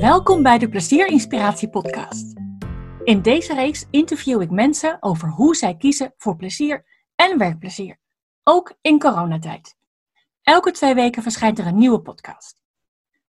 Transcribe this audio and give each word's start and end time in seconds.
Welkom 0.00 0.42
bij 0.42 0.58
de 0.58 0.68
Plezier 0.68 1.06
Inspiratie 1.06 1.68
Podcast. 1.68 2.34
In 3.04 3.22
deze 3.22 3.54
reeks 3.54 3.86
interview 3.90 4.40
ik 4.40 4.50
mensen 4.50 4.96
over 5.00 5.28
hoe 5.28 5.56
zij 5.56 5.76
kiezen 5.76 6.14
voor 6.16 6.36
plezier 6.36 6.84
en 7.14 7.38
werkplezier, 7.38 7.98
ook 8.42 8.74
in 8.80 8.98
coronatijd. 8.98 9.76
Elke 10.42 10.70
twee 10.70 10.94
weken 10.94 11.22
verschijnt 11.22 11.58
er 11.58 11.66
een 11.66 11.78
nieuwe 11.78 12.00
podcast. 12.00 12.62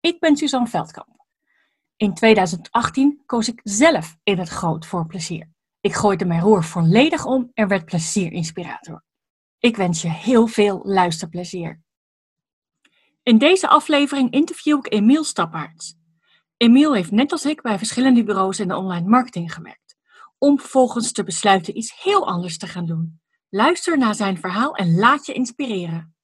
Ik 0.00 0.21
ben 0.21 0.36
Suzanne 0.36 0.68
Veldkamp. 0.68 1.25
In 1.96 2.14
2018 2.14 3.23
koos 3.27 3.48
ik 3.48 3.61
zelf 3.62 4.16
in 4.23 4.39
het 4.39 4.48
groot 4.48 4.86
voor 4.86 5.07
plezier. 5.07 5.48
Ik 5.80 5.95
gooide 5.95 6.25
mijn 6.25 6.41
roer 6.41 6.64
volledig 6.64 7.27
om 7.27 7.50
en 7.55 7.68
werd 7.68 7.84
plezierinspirator. 7.84 9.02
Ik 9.65 9.77
wens 9.77 10.03
je 10.03 10.09
heel 10.09 10.46
veel 10.46 10.81
luisterplezier. 10.83 11.83
In 13.22 13.39
deze 13.39 13.68
aflevering 13.68 14.31
interview 14.32 14.79
ik 14.79 14.93
Emiel 14.93 15.25
Stappaerts. 15.25 15.95
Emiel 16.57 16.95
heeft 16.95 17.11
net 17.11 17.32
als 17.32 17.45
ik 17.45 17.63
bij 17.63 17.79
verschillende 17.79 18.25
bureaus 18.25 18.61
in 18.61 18.69
de 18.69 18.77
online 18.77 19.08
marketing 19.08 19.55
gewerkt, 19.55 19.96
om 20.39 20.58
vervolgens 20.58 21.13
te 21.13 21.25
besluiten 21.25 21.77
iets 21.77 22.03
heel 22.03 22.27
anders 22.27 22.58
te 22.58 22.67
gaan 22.67 22.86
doen. 22.86 23.21
Luister 23.49 23.99
naar 23.99 24.14
zijn 24.14 24.39
verhaal 24.39 24.75
en 24.75 24.95
laat 24.95 25.27
je 25.27 25.32
inspireren. 25.32 26.14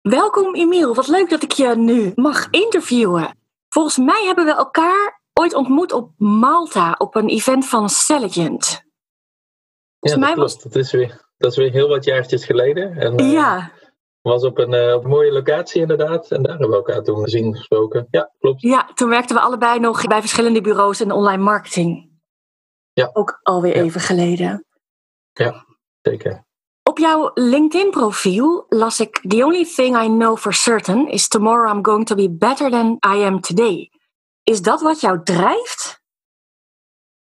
Welkom 0.00 0.54
Emiel, 0.54 0.94
wat 0.94 1.08
leuk 1.08 1.30
dat 1.30 1.42
ik 1.42 1.52
je 1.52 1.76
nu 1.76 2.12
mag 2.14 2.50
interviewen. 2.50 3.38
Volgens 3.68 3.96
mij 3.96 4.24
hebben 4.26 4.44
we 4.44 4.54
elkaar 4.54 5.22
ooit 5.32 5.54
ontmoet 5.54 5.92
op 5.92 6.12
Malta 6.16 6.94
op 6.98 7.14
een 7.14 7.28
event 7.28 7.66
van 7.66 7.88
Celligent. 7.88 8.82
Ja, 9.98 10.16
dat 10.16 10.32
klopt. 10.32 10.62
Dat, 10.62 10.76
is 10.76 10.92
weer, 10.92 11.23
dat 11.44 11.52
is 11.52 11.58
weer 11.58 11.72
heel 11.72 11.88
wat 11.88 12.04
jaartjes 12.04 12.44
geleden. 12.44 12.96
En, 12.96 13.20
uh, 13.20 13.32
ja. 13.32 13.72
was 14.20 14.44
op 14.44 14.58
een, 14.58 14.72
uh, 14.72 14.94
op 14.94 15.04
een 15.04 15.10
mooie 15.10 15.32
locatie 15.32 15.80
inderdaad. 15.80 16.30
En 16.30 16.42
daar 16.42 16.50
hebben 16.50 16.70
we 16.70 16.76
elkaar 16.76 17.02
toen 17.02 17.22
gezien 17.22 17.56
gesproken. 17.56 18.06
Ja, 18.10 18.30
klopt. 18.38 18.60
Ja, 18.60 18.90
toen 18.94 19.08
werkten 19.08 19.36
we 19.36 19.42
allebei 19.42 19.80
nog 19.80 20.06
bij 20.06 20.20
verschillende 20.20 20.60
bureaus 20.60 21.00
in 21.00 21.12
online 21.12 21.42
marketing. 21.42 22.10
Ja. 22.92 23.10
Ook 23.12 23.40
alweer 23.42 23.76
Ja. 23.76 23.82
even 23.82 24.00
geleden. 24.00 24.64
Ja, 25.32 25.66
zeker. 26.02 26.44
Op 26.82 26.98
jouw 26.98 27.30
LinkedIn-profiel 27.34 28.66
las 28.68 29.00
ik: 29.00 29.20
The 29.28 29.44
only 29.44 29.64
thing 29.64 30.02
I 30.02 30.06
know 30.06 30.36
for 30.36 30.52
certain 30.52 31.08
is 31.08 31.28
tomorrow 31.28 31.74
I'm 31.74 31.84
going 31.84 32.06
to 32.06 32.14
be 32.14 32.30
better 32.30 32.70
than 32.70 32.98
I 33.16 33.22
am 33.24 33.40
today. 33.40 33.90
Is 34.42 34.62
dat 34.62 34.80
wat 34.80 35.00
jou 35.00 35.22
drijft? 35.22 36.02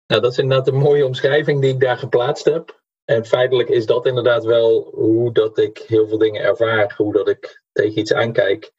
Nou, 0.07 0.21
dat 0.21 0.31
is 0.31 0.37
inderdaad 0.37 0.67
een 0.67 0.79
mooie 0.79 1.05
omschrijving 1.05 1.61
die 1.61 1.73
ik 1.73 1.79
daar 1.79 1.97
geplaatst 1.97 2.45
heb. 2.45 2.80
En 3.11 3.25
feitelijk 3.25 3.69
is 3.69 3.85
dat 3.85 4.05
inderdaad 4.05 4.43
wel 4.43 4.89
hoe 4.93 5.33
dat 5.33 5.57
ik 5.57 5.77
heel 5.77 6.07
veel 6.07 6.17
dingen 6.17 6.41
ervaar. 6.41 6.93
Hoe 6.97 7.13
dat 7.13 7.29
ik 7.29 7.61
tegen 7.71 7.99
iets 7.99 8.13
aankijk. 8.13 8.71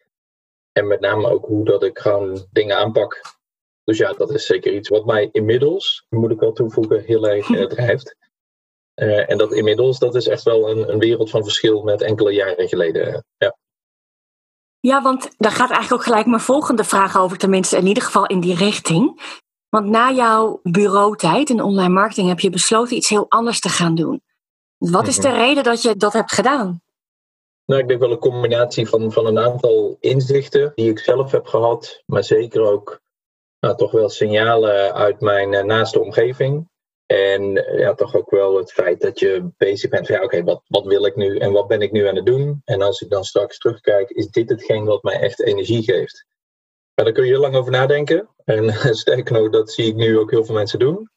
En 0.73 0.87
met 0.87 1.01
name 1.01 1.29
ook 1.29 1.47
hoe 1.47 1.65
dat 1.65 1.83
ik 1.83 1.99
gewoon 1.99 2.47
dingen 2.51 2.77
aanpak. 2.77 3.21
Dus 3.85 3.99
ja, 3.99 4.13
dat 4.13 4.31
is 4.31 4.47
zeker 4.47 4.75
iets 4.75 4.89
wat 4.89 5.05
mij 5.05 5.29
inmiddels, 5.33 6.07
moet 6.09 6.31
ik 6.31 6.41
wel 6.41 6.53
toevoegen, 6.53 7.03
heel 7.03 7.29
erg 7.29 7.51
eh, 7.51 7.67
drijft. 7.77 8.17
Eh, 8.95 9.31
en 9.31 9.39
dat 9.39 9.53
inmiddels, 9.53 9.99
dat 9.99 10.15
is 10.15 10.27
echt 10.27 10.43
wel 10.43 10.71
een, 10.71 10.93
een 10.93 10.99
wereld 10.99 11.31
van 11.31 11.43
verschil 11.43 11.83
met 11.83 12.03
enkele 12.03 12.33
jaren 12.33 12.69
geleden. 12.69 13.25
Ja. 13.37 13.57
Ja, 14.81 15.03
want 15.03 15.31
daar 15.37 15.53
gaat 15.53 15.71
eigenlijk 15.71 15.93
ook 15.93 16.09
gelijk 16.09 16.27
mijn 16.27 16.41
volgende 16.41 16.85
vraag 16.85 17.17
over, 17.17 17.39
tenminste 17.39 17.77
in 17.77 17.87
ieder 17.87 18.03
geval 18.03 18.27
in 18.27 18.41
die 18.41 18.57
richting. 18.57 19.21
Want 19.73 19.87
na 19.87 20.11
jouw 20.11 20.61
bureautijd 20.63 21.51
in 21.51 21.63
online 21.63 21.93
marketing 21.93 22.29
heb 22.29 22.41
je 22.41 22.51
besloten 22.51 22.97
iets 22.97 23.09
heel 23.09 23.27
anders 23.29 23.61
te 23.61 23.69
gaan 23.69 23.95
doen. 23.95 24.23
Wat 24.79 25.07
is 25.07 25.17
de 25.17 25.29
Mhm. 25.29 25.37
reden 25.37 25.65
dat 25.65 25.83
je 25.83 25.97
dat 25.97 26.13
hebt 26.13 26.33
gedaan? 26.33 26.83
Nou, 27.65 27.81
ik 27.81 27.89
denk 27.89 28.01
wel 28.01 28.11
een 28.11 28.19
combinatie 28.19 28.89
van, 28.89 29.13
van 29.13 29.27
een 29.27 29.39
aantal 29.39 29.97
inzichten 30.01 30.73
die 30.75 30.91
ik 30.91 30.99
zelf 30.99 31.31
heb 31.31 31.47
gehad, 31.47 32.03
maar 32.07 32.25
zeker 32.25 32.63
ook 32.63 33.01
nou, 33.61 33.77
toch 33.77 33.91
wel 33.91 34.09
signalen 34.09 34.95
uit 34.95 35.21
mijn 35.21 35.55
eh, 35.55 35.65
naaste 35.65 36.01
omgeving. 36.01 36.69
En 37.07 37.67
eh, 37.67 37.79
ja, 37.79 37.95
toch 37.95 38.15
ook 38.15 38.31
wel 38.31 38.57
het 38.57 38.73
feit 38.73 39.01
dat 39.01 39.19
je 39.19 39.51
bezig 39.57 39.91
bent 39.91 40.07
van 40.07 40.17
ja, 40.17 40.23
oké, 40.23 40.43
wat, 40.43 40.63
wat 40.67 40.85
wil 40.87 41.05
ik 41.07 41.17
nu 41.17 41.39
en 41.39 41.53
wat 41.53 41.69
ben 41.69 41.81
ik 41.83 41.93
nu 41.93 42.07
aan 42.09 42.17
het 42.17 42.27
doen? 42.27 42.61
En 42.65 42.83
als 42.83 43.01
ik 43.01 43.11
dan 43.11 43.25
straks 43.25 43.59
terugkijk, 43.59 44.11
is 44.11 44.27
dit 44.31 44.49
hetgeen 44.49 44.85
wat 44.85 45.03
mij 45.03 45.21
echt 45.21 45.43
energie 45.43 45.83
geeft? 45.83 46.27
Maar 46.95 47.05
daar 47.05 47.15
kun 47.15 47.25
je 47.25 47.31
heel 47.31 47.41
lang 47.41 47.55
over 47.55 47.73
nadenken. 47.73 48.29
En 48.45 48.73
sterker 48.97 49.33
nog, 49.33 49.51
dat 49.51 49.73
zie 49.73 49.87
ik 49.87 49.95
nu 49.95 50.19
ook 50.19 50.31
heel 50.31 50.45
veel 50.45 50.55
mensen 50.55 50.79
doen. 50.79 51.11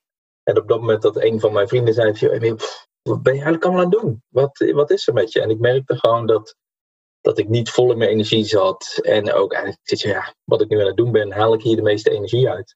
En 0.43 0.57
op 0.57 0.67
dat 0.67 0.79
moment 0.79 1.01
dat 1.01 1.23
een 1.23 1.39
van 1.39 1.53
mijn 1.53 1.67
vrienden 1.67 1.93
zei, 1.93 2.15
van, 2.15 2.27
"Joh, 2.27 2.35
Emiel, 2.35 2.55
pff, 2.55 2.87
wat 3.01 3.23
ben 3.23 3.33
je 3.33 3.41
eigenlijk 3.41 3.63
allemaal 3.63 3.83
aan 3.83 3.91
het 3.91 4.01
doen? 4.01 4.23
Wat, 4.27 4.71
wat 4.71 4.91
is 4.91 5.07
er 5.07 5.13
met 5.13 5.31
je? 5.31 5.41
En 5.41 5.49
ik 5.49 5.59
merkte 5.59 5.97
gewoon 5.97 6.25
dat, 6.25 6.55
dat 7.21 7.37
ik 7.37 7.47
niet 7.47 7.69
vol 7.69 7.91
in 7.91 7.97
mijn 7.97 8.09
energie 8.09 8.45
zat. 8.45 8.99
En 9.01 9.33
ook 9.33 9.53
eigenlijk, 9.53 10.01
ja, 10.01 10.33
wat 10.43 10.61
ik 10.61 10.69
nu 10.69 10.79
aan 10.79 10.87
het 10.87 10.97
doen 10.97 11.11
ben, 11.11 11.31
haal 11.31 11.53
ik 11.53 11.61
hier 11.61 11.75
de 11.75 11.81
meeste 11.81 12.09
energie 12.09 12.49
uit. 12.49 12.75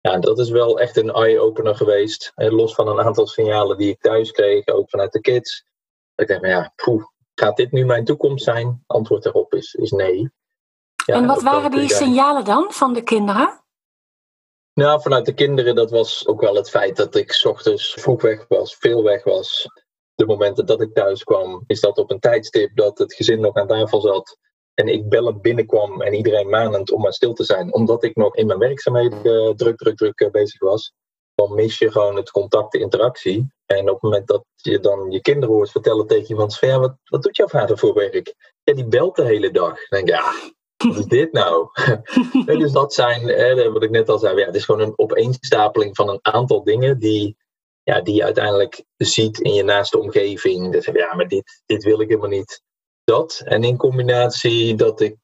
Ja, 0.00 0.18
dat 0.18 0.38
is 0.38 0.50
wel 0.50 0.80
echt 0.80 0.96
een 0.96 1.10
eye-opener 1.10 1.74
geweest. 1.74 2.32
Los 2.34 2.74
van 2.74 2.88
een 2.88 3.00
aantal 3.00 3.26
signalen 3.26 3.78
die 3.78 3.90
ik 3.90 4.00
thuis 4.00 4.30
kreeg, 4.30 4.66
ook 4.66 4.90
vanuit 4.90 5.12
de 5.12 5.20
kids. 5.20 5.64
Dat 6.14 6.30
ik 6.30 6.40
dacht, 6.40 6.52
ja, 6.52 6.72
gaat 7.34 7.56
dit 7.56 7.72
nu 7.72 7.84
mijn 7.84 8.04
toekomst 8.04 8.44
zijn? 8.44 8.82
Antwoord 8.86 9.22
daarop 9.22 9.54
is, 9.54 9.74
is 9.74 9.90
nee. 9.90 10.30
En 11.06 11.26
wat 11.26 11.42
waren 11.42 11.70
je 11.70 11.78
die 11.78 11.94
signalen 11.94 12.44
dan 12.44 12.66
van 12.68 12.92
de 12.92 13.02
kinderen? 13.02 13.60
nou, 14.76 15.00
vanuit 15.00 15.26
de 15.26 15.34
kinderen, 15.34 15.74
dat 15.74 15.90
was 15.90 16.26
ook 16.26 16.40
wel 16.40 16.54
het 16.54 16.70
feit 16.70 16.96
dat 16.96 17.14
ik 17.14 17.32
's 17.32 17.44
ochtends 17.44 17.94
vroeg 17.94 18.22
weg 18.22 18.44
was, 18.48 18.76
veel 18.76 19.02
weg 19.02 19.24
was. 19.24 19.66
De 20.14 20.26
momenten 20.26 20.66
dat 20.66 20.80
ik 20.80 20.94
thuis 20.94 21.24
kwam, 21.24 21.64
is 21.66 21.80
dat 21.80 21.98
op 21.98 22.10
een 22.10 22.20
tijdstip 22.20 22.76
dat 22.76 22.98
het 22.98 23.14
gezin 23.14 23.40
nog 23.40 23.54
aan 23.54 23.66
tafel 23.66 24.00
zat. 24.00 24.38
En 24.74 24.88
ik 24.88 25.08
bellend 25.08 25.42
binnenkwam 25.42 26.02
en 26.02 26.14
iedereen 26.14 26.48
manend 26.48 26.90
om 26.90 27.00
maar 27.00 27.12
stil 27.12 27.32
te 27.32 27.44
zijn. 27.44 27.74
Omdat 27.74 28.04
ik 28.04 28.16
nog 28.16 28.36
in 28.36 28.46
mijn 28.46 28.58
werkzaamheden 28.58 29.24
eh, 29.24 29.54
druk, 29.54 29.76
druk, 29.76 29.96
druk 29.96 30.20
eh, 30.20 30.30
bezig 30.30 30.60
was. 30.60 30.92
Dan 31.34 31.54
mis 31.54 31.78
je 31.78 31.90
gewoon 31.90 32.16
het 32.16 32.30
contact, 32.30 32.72
de 32.72 32.78
interactie. 32.78 33.52
En 33.66 33.88
op 33.88 33.94
het 33.94 34.02
moment 34.02 34.26
dat 34.26 34.44
je 34.54 34.80
dan 34.80 35.10
je 35.10 35.20
kinderen 35.20 35.54
hoort 35.54 35.70
vertellen 35.70 36.06
tegen 36.06 36.28
iemand 36.28 36.58
van 36.58 36.68
ja, 36.68 36.78
wat, 36.78 36.96
wat 37.04 37.22
doet 37.22 37.36
jouw 37.36 37.48
vader 37.48 37.78
voor 37.78 37.94
werk? 37.94 38.34
Ja, 38.62 38.74
die 38.74 38.86
belt 38.86 39.16
de 39.16 39.24
hele 39.24 39.50
dag. 39.50 39.88
Dan 39.88 40.04
denk 40.04 40.08
ik, 40.08 40.14
ja, 40.14 40.32
wat 40.76 40.98
is 40.98 41.06
dit 41.06 41.32
nou? 41.32 41.68
Nee, 42.46 42.58
dus 42.58 42.72
dat 42.72 42.94
zijn, 42.94 43.28
hè, 43.28 43.72
wat 43.72 43.82
ik 43.82 43.90
net 43.90 44.08
al 44.08 44.18
zei, 44.18 44.38
ja, 44.38 44.46
het 44.46 44.54
is 44.54 44.64
gewoon 44.64 44.80
een 44.80 44.98
opeenstapeling 44.98 45.96
van 45.96 46.08
een 46.08 46.18
aantal 46.22 46.64
dingen 46.64 46.98
die, 46.98 47.36
ja, 47.82 48.00
die 48.00 48.14
je 48.14 48.24
uiteindelijk 48.24 48.84
ziet 48.96 49.40
in 49.40 49.54
je 49.54 49.62
naaste 49.62 49.98
omgeving. 49.98 50.72
Dus 50.72 50.84
ja, 50.84 51.14
maar 51.14 51.28
dit, 51.28 51.62
dit 51.66 51.84
wil 51.84 52.00
ik 52.00 52.08
helemaal 52.08 52.30
niet. 52.30 52.62
Dat. 53.04 53.42
En 53.44 53.64
in 53.64 53.76
combinatie 53.76 54.74
dat 54.74 55.00
ik 55.00 55.18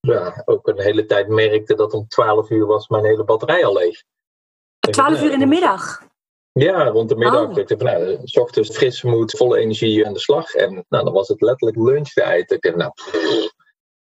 ja, 0.00 0.42
ook 0.44 0.68
een 0.68 0.80
hele 0.80 1.06
tijd 1.06 1.28
merkte 1.28 1.74
dat 1.74 1.92
om 1.92 2.08
12 2.08 2.50
uur 2.50 2.66
was 2.66 2.88
mijn 2.88 3.04
hele 3.04 3.24
batterij 3.24 3.64
al 3.64 3.72
leeg. 3.72 3.98
Ik 3.98 4.94
dacht, 4.94 4.96
12 4.96 5.12
nou, 5.12 5.24
uur 5.24 5.32
in 5.32 5.38
de 5.38 5.46
middag. 5.46 6.08
Ja, 6.52 6.88
rond 6.88 7.08
de 7.08 7.16
middag. 7.16 7.42
Oh. 7.42 7.50
Ik 7.50 7.68
dacht 7.68 7.82
van, 7.82 8.00
nou, 8.00 8.18
s 8.24 8.36
ochtends 8.36 8.76
fris 8.76 9.02
moed, 9.02 9.36
volle 9.36 9.58
energie 9.58 10.06
aan 10.06 10.12
de 10.12 10.18
slag. 10.18 10.54
En 10.54 10.84
nou, 10.88 11.04
dan 11.04 11.12
was 11.12 11.28
het 11.28 11.40
letterlijk 11.40 11.78
lunchtijd. 11.78 12.50
Ik 12.50 12.62
dacht, 12.62 12.76
nou, 12.76 12.92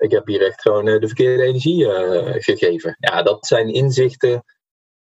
ik 0.04 0.12
heb 0.12 0.28
hier 0.28 0.42
echt 0.42 0.62
gewoon 0.62 0.88
eh, 0.88 1.00
de 1.00 1.08
verkeerde 1.08 1.44
energie 1.44 1.94
eh, 1.94 2.42
gegeven. 2.42 2.96
Ja, 3.00 3.22
dat 3.22 3.46
zijn 3.46 3.74
inzichten, 3.74 4.44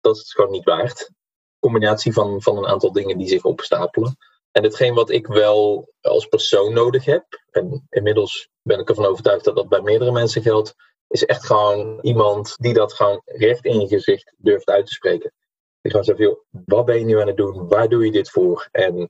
dat 0.02 0.16
is 0.16 0.34
gewoon 0.34 0.52
niet 0.52 0.64
waard. 0.64 1.12
Combinatie 1.60 2.14
van, 2.14 2.42
van 2.42 2.58
een 2.58 2.68
aantal 2.68 2.92
dingen 2.92 3.18
die 3.18 3.28
zich 3.28 3.44
opstapelen. 3.44 4.18
En 4.52 4.64
hetgeen 4.64 4.94
wat 4.94 5.10
ik 5.10 5.28
wel 5.28 5.90
als 6.02 6.26
persoon 6.26 6.74
nodig 6.74 7.06
heb, 7.06 7.26
en 7.52 7.86
inmiddels 7.90 8.50
ben 8.62 8.80
ik 8.80 8.90
ervan 8.90 9.06
overtuigd 9.06 9.44
dat 9.44 9.56
dat 9.56 9.70
bij 9.70 9.82
meerdere 9.82 10.12
mensen 10.12 10.42
geldt, 10.42 10.76
is 11.08 11.26
echt 11.26 11.46
gewoon 11.46 12.00
iemand 12.02 12.56
die 12.58 12.74
dat 12.74 12.94
gewoon 12.94 13.22
recht 13.26 13.66
in 13.66 13.80
je 13.80 13.88
gezicht 13.88 14.34
durft 14.38 14.70
uit 14.70 14.86
te 14.86 14.94
spreken. 14.94 15.34
Die 15.82 15.92
gewoon 15.92 16.06
zegt, 16.06 16.38
wat 16.50 16.86
ben 16.86 17.00
je 17.00 17.06
nu 17.06 17.20
aan 17.20 17.28
het 17.28 17.38
doen? 17.38 17.68
Waar 17.68 17.90
doe 17.90 18.06
je 18.06 18.12
dit 18.12 18.30
voor? 18.30 18.68
En 18.72 19.10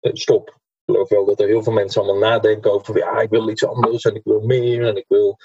eh, 0.00 0.12
stop. 0.14 0.59
Geloof 0.90 1.08
wel 1.08 1.24
dat 1.24 1.40
er 1.40 1.46
heel 1.46 1.62
veel 1.62 1.72
mensen 1.72 2.02
allemaal 2.02 2.30
nadenken 2.30 2.72
over, 2.72 2.96
ja, 2.96 3.20
ik 3.20 3.30
wil 3.30 3.48
iets 3.48 3.64
anders 3.64 4.04
en 4.04 4.14
ik 4.14 4.24
wil 4.24 4.40
meer 4.40 4.86
en 4.86 4.96
ik 4.96 5.04
wil... 5.08 5.36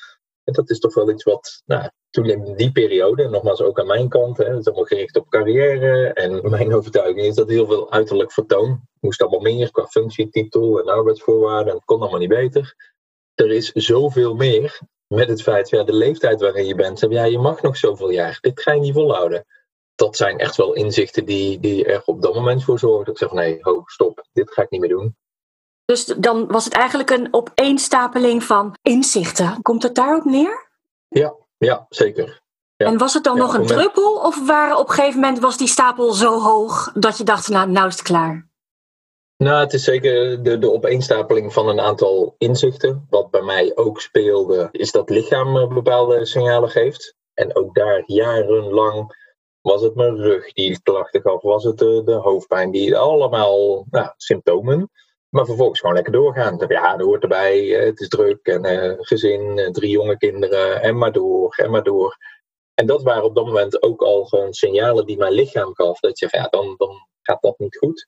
En 0.44 0.54
dat 0.54 0.70
is 0.70 0.80
toch 0.80 0.94
wel 0.94 1.10
iets 1.10 1.24
wat, 1.24 1.62
nou, 1.66 1.90
toen 2.10 2.26
in 2.26 2.56
die 2.56 2.72
periode, 2.72 3.30
nogmaals 3.30 3.62
ook 3.62 3.80
aan 3.80 3.88
mijn 3.88 4.10
kant, 4.10 4.38
hè, 4.38 4.46
het 4.46 4.60
is 4.60 4.66
allemaal 4.66 4.86
gericht 4.86 5.18
op 5.18 5.30
carrière. 5.30 6.14
En 6.14 6.42
mijn 6.50 6.74
overtuiging 6.74 7.26
is 7.26 7.36
dat 7.36 7.50
heel 7.50 7.66
veel 7.66 7.92
uiterlijk 7.92 8.32
vertoon. 8.32 8.82
Moest 9.00 9.22
allemaal 9.22 9.40
meer 9.40 9.72
qua 9.72 9.86
functietitel 9.86 10.80
en 10.80 10.86
arbeidsvoorwaarden. 10.86 11.68
En 11.68 11.76
het 11.76 11.86
kon 11.86 12.00
allemaal 12.00 12.20
niet 12.20 12.30
beter. 12.30 12.76
Er 13.34 13.52
is 13.52 13.72
zoveel 13.72 14.36
meer 14.36 14.80
met 15.08 15.28
het 15.28 15.42
feit, 15.42 15.70
ja, 15.70 15.84
de 15.84 15.94
leeftijd 15.94 16.42
waarin 16.42 16.66
je 16.66 16.76
bent. 16.76 17.06
Ja, 17.10 17.24
je 17.24 17.40
mag 17.40 17.62
nog 17.62 17.78
zoveel 17.78 18.10
jaar. 18.10 18.38
Dit 18.42 18.62
ga 18.62 18.74
je 18.74 18.80
niet 18.80 18.94
volhouden. 18.94 19.46
Dat 19.96 20.18
zijn 20.18 20.38
echt 20.38 20.56
wel 20.56 20.74
inzichten 20.74 21.26
die, 21.26 21.60
die 21.60 21.86
er 21.86 22.02
op 22.06 22.22
dat 22.22 22.34
moment 22.34 22.64
voor 22.64 22.80
zorgen. 22.80 23.12
Ik 23.12 23.18
zeg, 23.18 23.32
nee, 23.32 23.58
ho, 23.62 23.82
stop. 23.86 24.26
Dit 24.34 24.52
ga 24.52 24.62
ik 24.62 24.70
niet 24.70 24.82
meer 24.82 24.90
doen. 24.90 25.16
Dus 25.86 26.06
dan 26.06 26.48
was 26.48 26.66
het 26.66 26.74
eigenlijk 26.74 27.10
een 27.10 27.28
opeenstapeling 27.32 28.44
van 28.44 28.76
inzichten. 28.82 29.62
Komt 29.62 29.84
het 29.84 29.96
daarop 29.96 30.26
neer? 30.26 30.64
Ja, 31.58 31.86
zeker. 31.90 32.42
Ja. 32.76 32.86
En 32.86 32.98
was 32.98 33.14
het 33.14 33.24
dan 33.24 33.36
Ja, 33.36 33.42
nog 33.42 33.54
een 33.54 33.62
moment- 33.62 33.80
druppel? 33.80 34.16
Of 34.16 34.46
waren 34.48 34.78
op 34.78 34.88
een 34.88 34.94
gegeven 34.94 35.20
moment 35.20 35.40
was 35.40 35.58
die 35.58 35.68
stapel 35.68 36.14
zo 36.14 36.40
hoog 36.40 36.92
dat 36.94 37.18
je 37.18 37.24
dacht, 37.24 37.50
nou, 37.50 37.70
nou 37.70 37.88
is 37.88 37.94
het 37.94 38.04
klaar? 38.04 38.48
Nou, 39.38 39.60
het 39.60 39.74
is 39.74 39.84
zeker 39.84 40.44
de, 40.44 40.58
de 40.58 40.72
opeenstapeling 40.72 41.54
van 41.54 41.68
een 41.68 41.80
aantal 41.80 42.36
inzichten. 42.38 43.08
Wat 43.10 43.32
bij 43.32 43.42
mij 43.42 43.72
ook 43.76 44.02
speelde, 44.02 44.68
is 44.72 44.92
dat 44.92 45.10
lichaam 45.10 45.58
eh, 45.58 45.68
bepaalde 45.68 46.26
signalen 46.26 46.70
geeft. 46.70 47.16
En 47.34 47.56
ook 47.56 47.76
daar 47.76 48.04
jarenlang 48.06 49.24
was 49.62 49.82
het 49.82 49.96
mijn 49.96 50.16
rug 50.16 50.54
die 50.54 50.82
klachten 50.82 51.22
gaf, 51.22 51.42
was 51.42 51.64
het 51.64 51.78
de, 51.78 52.02
de 52.06 52.14
hoofdpijn, 52.14 52.72
die 52.72 52.98
allemaal 52.98 53.86
nou, 53.90 54.10
symptomen. 54.18 54.90
Maar 55.36 55.46
vervolgens 55.46 55.80
gewoon 55.80 55.96
lekker 55.96 56.14
doorgaan. 56.14 56.66
Ja, 56.68 56.98
dat 56.98 57.08
hoort 57.08 57.22
erbij, 57.22 57.66
het 57.66 58.00
is 58.00 58.08
druk 58.08 58.46
en 58.46 58.66
uh, 58.66 58.94
gezin, 58.98 59.70
drie 59.72 59.90
jonge 59.90 60.18
kinderen 60.18 60.82
en 60.82 60.98
maar 60.98 61.12
door 61.12 61.56
en 61.56 61.72
maar 61.72 61.84
door. 61.84 62.18
En 62.74 62.86
dat 62.86 63.04
waren 63.04 63.24
op 63.24 63.36
dat 63.36 63.46
moment 63.46 63.82
ook 63.82 64.02
al 64.02 64.26
gewoon 64.26 64.54
signalen 64.54 65.06
die 65.06 65.18
mijn 65.18 65.34
lichaam 65.34 65.76
gaf. 65.76 66.00
Dat 66.00 66.20
je, 66.20 66.28
ja, 66.32 66.48
dan, 66.48 66.76
dan 66.78 67.08
gaat 67.22 67.42
dat 67.42 67.60
niet 67.60 67.78
goed. 67.78 68.08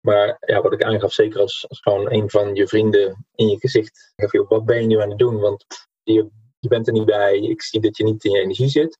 Maar 0.00 0.36
ja, 0.40 0.62
wat 0.62 0.72
ik 0.72 0.82
aangaf, 0.82 1.12
zeker 1.12 1.40
als, 1.40 1.68
als 1.68 1.80
gewoon 1.80 2.12
een 2.12 2.30
van 2.30 2.54
je 2.54 2.68
vrienden 2.68 3.26
in 3.34 3.48
je 3.48 3.58
gezicht. 3.58 4.12
Wat 4.48 4.64
ben 4.64 4.80
je 4.80 4.86
nu 4.86 5.00
aan 5.00 5.10
het 5.10 5.18
doen? 5.18 5.40
Want 5.40 5.64
je, 6.02 6.28
je 6.58 6.68
bent 6.68 6.86
er 6.86 6.92
niet 6.92 7.06
bij. 7.06 7.38
Ik 7.38 7.62
zie 7.62 7.80
dat 7.80 7.96
je 7.96 8.04
niet 8.04 8.24
in 8.24 8.30
je 8.30 8.40
energie 8.40 8.68
zit. 8.68 8.98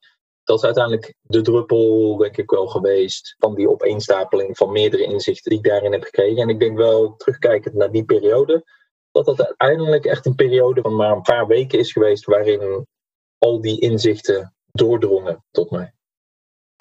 Dat 0.48 0.58
is 0.58 0.64
uiteindelijk 0.64 1.14
de 1.20 1.40
druppel, 1.40 2.16
denk 2.16 2.36
ik 2.36 2.50
wel, 2.50 2.66
geweest 2.66 3.34
van 3.38 3.54
die 3.54 3.68
opeenstapeling 3.68 4.56
van 4.56 4.72
meerdere 4.72 5.02
inzichten 5.02 5.50
die 5.50 5.58
ik 5.58 5.64
daarin 5.64 5.92
heb 5.92 6.02
gekregen. 6.02 6.42
En 6.42 6.48
ik 6.48 6.60
denk 6.60 6.76
wel, 6.76 7.16
terugkijkend 7.16 7.74
naar 7.74 7.90
die 7.90 8.04
periode, 8.04 8.64
dat 9.10 9.24
dat 9.24 9.46
uiteindelijk 9.46 10.04
echt 10.04 10.26
een 10.26 10.34
periode 10.34 10.80
van 10.80 10.96
maar 10.96 11.12
een 11.12 11.22
paar 11.22 11.46
weken 11.46 11.78
is 11.78 11.92
geweest 11.92 12.24
waarin 12.24 12.86
al 13.38 13.60
die 13.60 13.80
inzichten 13.80 14.54
doordrongen 14.72 15.44
tot 15.50 15.70
mij. 15.70 15.92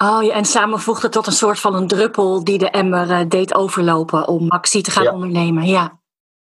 Oh 0.04 0.22
ja, 0.22 0.34
en 0.34 0.44
samenvoegde 0.44 1.08
tot 1.08 1.26
een 1.26 1.32
soort 1.32 1.58
van 1.58 1.74
een 1.74 1.88
druppel 1.88 2.44
die 2.44 2.58
de 2.58 2.70
emmer 2.70 3.10
uh, 3.10 3.28
deed 3.28 3.54
overlopen 3.54 4.28
om 4.28 4.48
actie 4.48 4.82
te 4.82 4.90
gaan 4.90 5.14
ondernemen. 5.14 5.66
Ja, 5.66 6.00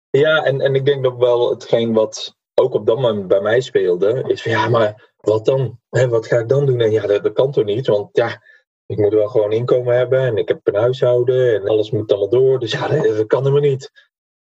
ja 0.10 0.44
en, 0.44 0.62
en 0.62 0.75
ik 0.75 0.86
denk 0.86 1.04
dat 1.04 1.18
wel 1.18 1.50
hetgeen 1.50 1.94
wat 1.94 2.36
ook 2.54 2.74
op 2.74 2.86
dat 2.86 3.00
moment 3.00 3.27
bij 3.27 3.42
mij 3.42 3.62
speelde, 3.62 4.24
is 4.27 4.42
van 4.42 4.51
ja, 4.51 4.69
maar 4.69 5.09
wat 5.21 5.45
dan? 5.45 5.80
Hè, 5.89 6.07
wat 6.07 6.27
ga 6.27 6.38
ik 6.38 6.50
dan 6.50 6.66
doen? 6.66 6.81
En 6.81 6.92
ja, 6.92 7.07
dat, 7.07 7.33
kan 7.33 7.51
toch 7.51 7.66
niet? 7.66 7.88
Want 7.88 8.10
ja, 8.12 8.42
ik 8.86 8.98
moet 8.98 9.13
wel 9.13 9.27
gewoon 9.27 9.51
inkomen 9.51 9.95
hebben 9.95 10.19
en 10.19 10.38
ik 10.38 10.48
heb 10.48 10.60
een 10.63 10.75
huishouden 10.75 11.56
en 11.56 11.68
alles 11.68 11.92
moet 11.92 12.12
allemaal 12.12 12.30
door. 12.30 12.60
Dus 12.60 12.71
ja, 12.71 12.88
dat, 12.88 13.27
kan 13.27 13.39
helemaal 13.39 13.69
niet. 13.69 13.92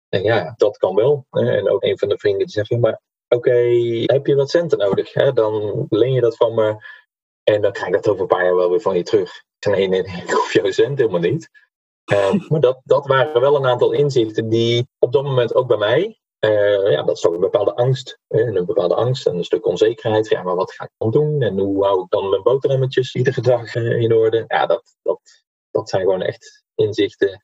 En 0.10 0.24
ja, 0.24 0.54
dat 0.58 0.78
kan 0.78 0.96
wel. 0.96 1.26
En 1.30 1.70
ook 1.70 1.84
een 1.84 1.98
van 1.98 2.10
de 2.10 2.18
vrienden 2.18 2.46
die 2.46 2.50
zegt, 2.50 2.82
maar 2.82 3.02
oké, 3.28 3.52
heb 4.06 4.26
je 4.26 4.36
wat 4.36 4.50
centen 4.50 4.78
nodig? 4.78 5.14
Hè? 5.14 5.34
Dan 5.34 5.86
leen 5.90 6.14
je 6.14 6.22
dat 6.22 6.36
van 6.36 6.54
me 6.54 6.76
en 7.44 7.62
dan 7.62 7.72
krijg 7.72 7.88
ik 7.88 7.94
dat 7.94 8.08
over 8.08 8.22
een 8.22 8.28
paar 8.28 8.44
jaar 8.44 8.56
wel 8.56 8.70
weer 8.70 8.82
van 8.82 8.98
je 8.98 9.04
terug. 9.04 9.44
Nee, 9.70 9.88
nee, 9.88 10.02
nee, 10.02 10.22
ik 10.22 10.32
hoef 10.32 10.54
jouw 10.54 10.72
cent 10.72 10.98
helemaal 10.98 11.20
niet. 11.20 11.50
Ehm, 12.06 12.38
maar 12.48 12.60
dat, 12.60 12.82
dat 12.84 13.08
waren 13.08 13.42
wel 13.42 13.56
een 13.56 13.66
aantal 13.66 13.92
inzichten 13.92 14.50
die 14.50 14.88
op 15.00 15.12
dat 15.12 15.24
moment 15.24 15.56
ook 15.56 15.68
bij 15.68 15.78
mij, 15.78 16.21
uh, 16.46 16.92
ja, 16.92 17.04
dat 17.04 17.18
is 17.18 17.28
ook 17.28 17.34
een 17.34 17.40
bepaalde 17.40 17.76
angst. 17.76 18.20
een 18.28 18.66
bepaalde 18.66 18.96
angst 18.96 19.28
en 19.28 19.36
een 19.36 19.44
stuk 19.44 19.66
onzekerheid. 19.66 20.30
Ja, 20.30 20.44
maar 20.44 20.56
wat 20.56 20.74
ga 20.74 20.84
ik 20.84 20.92
dan 20.98 21.12
doen? 21.12 21.42
En 21.42 21.60
hoe 21.60 21.86
hou 21.86 22.04
ik 22.04 22.10
dan 22.10 22.30
mijn 22.30 22.44
boterhammetjes 22.44 23.16
iedere 23.16 23.42
dag 23.42 23.76
uh, 23.76 24.02
in 24.02 24.14
orde? 24.14 24.44
Ja, 24.48 24.66
dat, 24.66 24.96
dat, 25.02 25.20
dat 25.72 25.90
zijn 25.90 26.02
gewoon 26.02 26.22
echt 26.22 26.64
inzichten. 26.76 27.44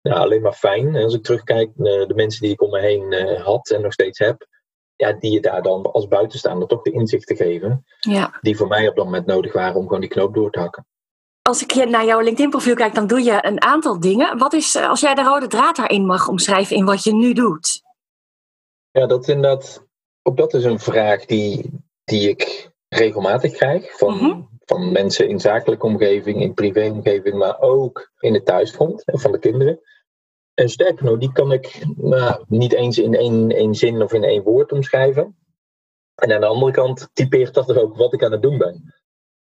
Ja, 0.00 0.14
alleen 0.14 0.42
maar 0.42 0.52
fijn. 0.52 0.96
En 0.96 1.02
als 1.02 1.14
ik 1.14 1.22
terugkijk 1.22 1.70
naar 1.74 2.06
de 2.06 2.14
mensen 2.14 2.42
die 2.42 2.52
ik 2.52 2.62
om 2.62 2.70
me 2.70 2.80
heen 2.80 3.12
uh, 3.12 3.44
had 3.44 3.70
en 3.70 3.82
nog 3.82 3.92
steeds 3.92 4.18
heb, 4.18 4.46
ja, 4.96 5.12
die 5.12 5.32
je 5.32 5.40
daar 5.40 5.62
dan 5.62 5.92
als 5.92 6.08
buitenstaander 6.08 6.68
toch 6.68 6.82
de 6.82 6.90
inzicht 6.90 7.26
te 7.26 7.36
geven. 7.36 7.84
Ja. 8.00 8.38
Die 8.40 8.56
voor 8.56 8.68
mij 8.68 8.88
op 8.88 8.96
dat 8.96 9.04
moment 9.04 9.26
nodig 9.26 9.52
waren 9.52 9.76
om 9.76 9.84
gewoon 9.84 10.00
die 10.00 10.10
knoop 10.10 10.34
door 10.34 10.50
te 10.50 10.58
hakken. 10.58 10.86
Als 11.42 11.62
ik 11.62 11.88
naar 11.88 12.04
jouw 12.04 12.20
LinkedIn-profiel 12.20 12.74
kijk, 12.74 12.94
dan 12.94 13.06
doe 13.06 13.22
je 13.22 13.38
een 13.46 13.62
aantal 13.62 14.00
dingen. 14.00 14.38
Wat 14.38 14.52
is, 14.52 14.76
als 14.76 15.00
jij 15.00 15.14
de 15.14 15.22
rode 15.22 15.46
draad 15.46 15.76
daarin 15.76 16.06
mag 16.06 16.28
omschrijven 16.28 16.76
in 16.76 16.84
wat 16.84 17.02
je 17.02 17.14
nu 17.14 17.32
doet? 17.32 17.86
Ja, 18.90 19.06
dat 19.06 19.22
is 19.22 19.28
inderdaad. 19.28 19.86
Ook 20.22 20.36
dat 20.36 20.54
is 20.54 20.64
een 20.64 20.78
vraag 20.78 21.24
die, 21.24 21.70
die 22.04 22.28
ik 22.28 22.70
regelmatig 22.88 23.52
krijg 23.52 23.98
van, 23.98 24.14
mhm. 24.14 24.40
van 24.64 24.92
mensen 24.92 25.28
in 25.28 25.40
zakelijke 25.40 25.86
omgeving, 25.86 26.40
in 26.40 26.54
privéomgeving, 26.54 27.34
maar 27.34 27.60
ook 27.60 28.12
in 28.18 28.32
de 28.32 28.42
thuisfront 28.42 29.02
van 29.04 29.32
de 29.32 29.38
kinderen. 29.38 29.80
En 30.54 30.68
sterker 30.68 31.04
nog, 31.04 31.18
die 31.18 31.32
kan 31.32 31.52
ik 31.52 31.84
nou, 31.96 32.44
niet 32.48 32.72
eens 32.72 32.98
in 32.98 33.14
één, 33.14 33.50
één 33.50 33.74
zin 33.74 34.02
of 34.02 34.12
in 34.12 34.24
één 34.24 34.42
woord 34.42 34.72
omschrijven. 34.72 35.36
En 36.14 36.32
aan 36.32 36.40
de 36.40 36.46
andere 36.46 36.72
kant 36.72 37.08
typeert 37.12 37.54
dat 37.54 37.68
er 37.68 37.82
ook 37.82 37.96
wat 37.96 38.12
ik 38.12 38.22
aan 38.22 38.32
het 38.32 38.42
doen 38.42 38.58
ben. 38.58 38.94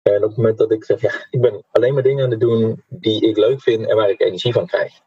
En 0.02 0.24
op 0.24 0.30
het 0.30 0.38
moment 0.38 0.58
dat 0.58 0.72
ik 0.72 0.84
zeg, 0.84 1.02
ja, 1.02 1.12
ik 1.30 1.42
ben 1.42 1.64
alleen 1.72 1.94
maar 1.94 2.04
dingen 2.04 2.24
aan 2.24 2.32
het 2.32 2.40
doen 2.40 2.84
die 2.88 3.28
ik 3.28 3.38
leuk 3.38 3.62
vind 3.62 3.86
en 3.86 3.96
waar 3.96 4.10
ik 4.10 4.22
energie 4.22 4.54
van 4.54 4.66
krijg. 4.66 5.02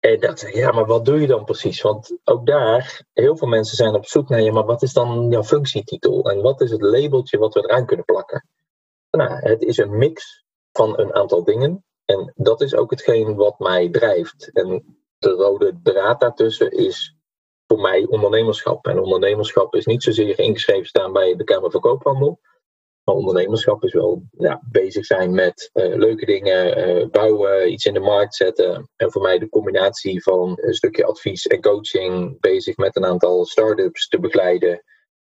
En 0.00 0.20
dat, 0.20 0.40
ja, 0.52 0.70
maar 0.72 0.86
wat 0.86 1.04
doe 1.04 1.20
je 1.20 1.26
dan 1.26 1.44
precies? 1.44 1.82
Want 1.82 2.16
ook 2.24 2.46
daar, 2.46 3.02
heel 3.12 3.36
veel 3.36 3.48
mensen 3.48 3.76
zijn 3.76 3.94
op 3.94 4.06
zoek 4.06 4.28
naar, 4.28 4.40
ja, 4.40 4.52
maar 4.52 4.64
wat 4.64 4.82
is 4.82 4.92
dan 4.92 5.30
jouw 5.30 5.42
functietitel? 5.42 6.30
En 6.30 6.42
wat 6.42 6.60
is 6.60 6.70
het 6.70 6.82
labeltje 6.82 7.38
wat 7.38 7.54
we 7.54 7.60
eraan 7.60 7.86
kunnen 7.86 8.04
plakken? 8.04 8.48
Nou, 9.10 9.30
het 9.30 9.62
is 9.62 9.76
een 9.76 9.98
mix 9.98 10.44
van 10.72 10.98
een 10.98 11.14
aantal 11.14 11.44
dingen. 11.44 11.84
En 12.04 12.32
dat 12.36 12.60
is 12.60 12.74
ook 12.74 12.90
hetgeen 12.90 13.34
wat 13.34 13.58
mij 13.58 13.88
drijft. 13.88 14.50
En 14.52 14.98
de 15.18 15.30
rode 15.30 15.80
draad 15.82 16.20
daartussen 16.20 16.70
is 16.70 17.16
voor 17.66 17.80
mij 17.80 18.06
ondernemerschap. 18.06 18.86
En 18.86 19.00
ondernemerschap 19.00 19.74
is 19.74 19.86
niet 19.86 20.02
zozeer 20.02 20.38
ingeschreven 20.38 20.86
staan 20.86 21.12
bij 21.12 21.36
de 21.36 21.44
Kamer 21.44 21.70
van 21.70 21.80
Koophandel. 21.80 22.40
Maar 23.04 23.14
ondernemerschap 23.14 23.84
is 23.84 23.92
wel 23.92 24.22
ja, 24.30 24.62
bezig 24.70 25.04
zijn 25.04 25.34
met 25.34 25.70
uh, 25.74 25.96
leuke 25.96 26.26
dingen, 26.26 26.98
uh, 26.98 27.06
bouwen, 27.10 27.72
iets 27.72 27.84
in 27.84 27.94
de 27.94 28.00
markt 28.00 28.34
zetten. 28.34 28.90
En 28.96 29.12
voor 29.12 29.22
mij 29.22 29.38
de 29.38 29.48
combinatie 29.48 30.22
van 30.22 30.58
een 30.60 30.74
stukje 30.74 31.04
advies 31.04 31.46
en 31.46 31.60
coaching, 31.60 32.40
bezig 32.40 32.76
met 32.76 32.96
een 32.96 33.04
aantal 33.04 33.44
start-ups 33.44 34.08
te 34.08 34.20
begeleiden. 34.20 34.82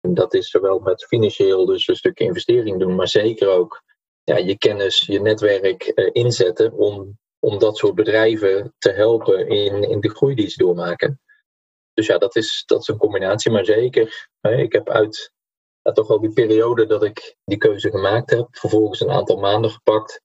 En 0.00 0.14
dat 0.14 0.34
is 0.34 0.50
zowel 0.50 0.78
met 0.78 1.04
financieel, 1.04 1.66
dus 1.66 1.88
een 1.88 1.96
stukje 1.96 2.24
investering 2.24 2.78
doen, 2.80 2.94
maar 2.94 3.08
zeker 3.08 3.48
ook 3.48 3.82
ja, 4.22 4.36
je 4.36 4.58
kennis, 4.58 5.00
je 5.06 5.20
netwerk 5.20 5.92
uh, 5.94 6.10
inzetten 6.12 6.72
om 6.72 7.18
om 7.44 7.58
dat 7.58 7.76
soort 7.76 7.94
bedrijven 7.94 8.74
te 8.78 8.90
helpen 8.90 9.48
in, 9.48 9.82
in 9.82 10.00
de 10.00 10.10
groei 10.10 10.34
die 10.34 10.48
ze 10.48 10.62
doormaken. 10.62 11.20
Dus 11.92 12.06
ja, 12.06 12.18
dat 12.18 12.36
is, 12.36 12.62
dat 12.66 12.80
is 12.80 12.88
een 12.88 12.96
combinatie, 12.96 13.50
maar 13.50 13.64
zeker. 13.64 14.28
Ik 14.40 14.72
heb 14.72 14.88
uit 14.88 15.32
ja, 15.84 15.92
toch 15.92 16.06
wel 16.06 16.20
die 16.20 16.32
periode 16.32 16.86
dat 16.86 17.02
ik 17.02 17.36
die 17.44 17.58
keuze 17.58 17.90
gemaakt 17.90 18.30
heb, 18.30 18.48
vervolgens 18.50 19.00
een 19.00 19.10
aantal 19.10 19.36
maanden 19.36 19.70
gepakt 19.70 20.20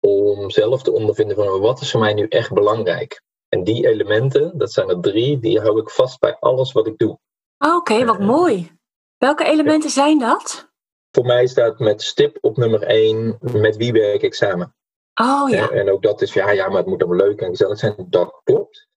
om 0.00 0.50
zelf 0.50 0.82
te 0.82 0.92
ondervinden 0.92 1.36
van 1.36 1.60
wat 1.60 1.80
is 1.80 1.90
voor 1.90 2.00
mij 2.00 2.14
nu 2.14 2.26
echt 2.26 2.52
belangrijk. 2.52 3.22
En 3.48 3.64
die 3.64 3.86
elementen, 3.86 4.58
dat 4.58 4.72
zijn 4.72 4.88
er 4.88 5.00
drie, 5.00 5.38
die 5.38 5.60
hou 5.60 5.80
ik 5.80 5.90
vast 5.90 6.20
bij 6.20 6.36
alles 6.38 6.72
wat 6.72 6.86
ik 6.86 6.98
doe. 6.98 7.18
Oké, 7.58 8.04
wat 8.04 8.18
mooi. 8.18 8.70
Welke 9.16 9.44
elementen 9.44 9.90
zijn 9.90 10.18
dat? 10.18 10.70
Voor 11.10 11.24
mij 11.24 11.46
staat 11.46 11.78
met 11.78 12.02
stip 12.02 12.38
op 12.40 12.56
nummer 12.56 12.82
één, 12.82 13.38
met 13.40 13.76
wie 13.76 13.92
werk 13.92 14.22
ik 14.22 14.34
samen. 14.34 14.74
Oh 15.20 15.50
ja. 15.50 15.70
En, 15.70 15.90
ook 15.90 16.02
dat 16.02 16.22
is, 16.22 16.32
ja, 16.32 16.50
ja, 16.50 16.68
maar 16.68 16.76
het 16.76 16.86
moet 16.86 17.02
allemaal 17.02 17.26
leuk 17.26 17.40
en 17.40 17.48
gezellig 17.48 17.78
zijn. 17.78 18.06
Dat 18.08 18.40
klopt. 18.44 18.88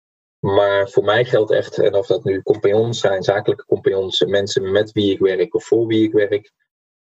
Maar 0.45 0.89
voor 0.89 1.03
mij 1.03 1.25
geldt 1.25 1.51
echt, 1.51 1.77
en 1.77 1.95
of 1.95 2.07
dat 2.07 2.23
nu 2.23 2.41
compagnons 2.41 2.99
zijn, 2.99 3.23
zakelijke 3.23 3.65
compagnons, 3.65 4.25
mensen 4.25 4.71
met 4.71 4.91
wie 4.91 5.11
ik 5.11 5.19
werk 5.19 5.55
of 5.55 5.65
voor 5.65 5.87
wie 5.87 6.03
ik 6.03 6.11
werk, 6.11 6.51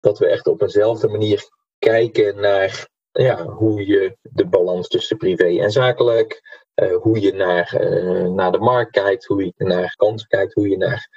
dat 0.00 0.18
we 0.18 0.26
echt 0.26 0.46
op 0.46 0.62
eenzelfde 0.62 1.08
manier 1.08 1.48
kijken 1.78 2.40
naar 2.40 2.88
ja, 3.12 3.44
hoe 3.46 3.86
je 3.86 4.16
de 4.22 4.46
balans 4.46 4.88
tussen 4.88 5.16
privé 5.16 5.60
en 5.60 5.70
zakelijk, 5.70 6.40
uh, 6.74 6.96
hoe 6.96 7.20
je 7.20 7.32
naar, 7.32 7.80
uh, 7.80 8.28
naar 8.28 8.52
de 8.52 8.58
markt 8.58 8.90
kijkt, 8.90 9.24
hoe 9.24 9.44
je 9.44 9.52
naar 9.56 9.94
kansen 9.96 10.28
kijkt, 10.28 10.54
hoe 10.54 10.68
je 10.68 10.76
naar 10.76 11.08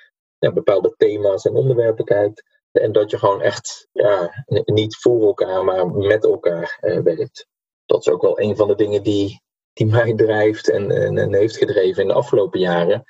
bepaalde 0.54 0.94
thema's 0.98 1.46
en 1.46 1.56
onderwerpen 1.56 2.06
kijkt. 2.06 2.44
En 2.72 2.92
dat 2.92 3.12
je 3.12 3.18
gewoon 3.18 3.42
echt 3.42 3.88
ja, 3.92 4.46
niet 4.66 4.96
voor 4.96 5.22
elkaar, 5.22 5.64
maar 5.64 5.88
met 5.88 6.24
elkaar 6.24 6.80
uh, 6.82 7.00
werkt 7.00 7.50
dat 7.92 8.00
is 8.00 8.14
ook 8.14 8.22
wel 8.22 8.40
een 8.40 8.56
van 8.56 8.68
de 8.68 8.76
dingen 8.76 9.04
die, 9.04 9.42
die 9.74 9.86
mij 9.98 10.14
drijft 10.14 10.70
en, 10.70 10.92
en, 10.92 11.18
en, 11.18 11.34
heeft 11.34 11.58
gedreven 11.58 12.02
in 12.02 12.08
de 12.08 12.14
afgelopen 12.14 12.60
jaren. 12.60 13.04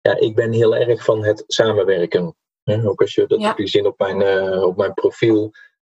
Ja, 0.00 0.18
ik 0.18 0.34
ben 0.34 0.52
heel 0.52 0.76
erg 0.76 1.04
van 1.04 1.24
het 1.24 1.44
samenwerken. 1.46 2.36
ook 2.64 3.00
als 3.00 3.14
je 3.14 3.26
dat 3.26 3.40
ja. 3.40 3.54
zien 3.56 3.86
op 3.86 3.98
mijn, 3.98 4.20
uh, 4.20 4.62
op 4.62 4.76
mijn 4.76 4.94
profiel. 4.94 5.50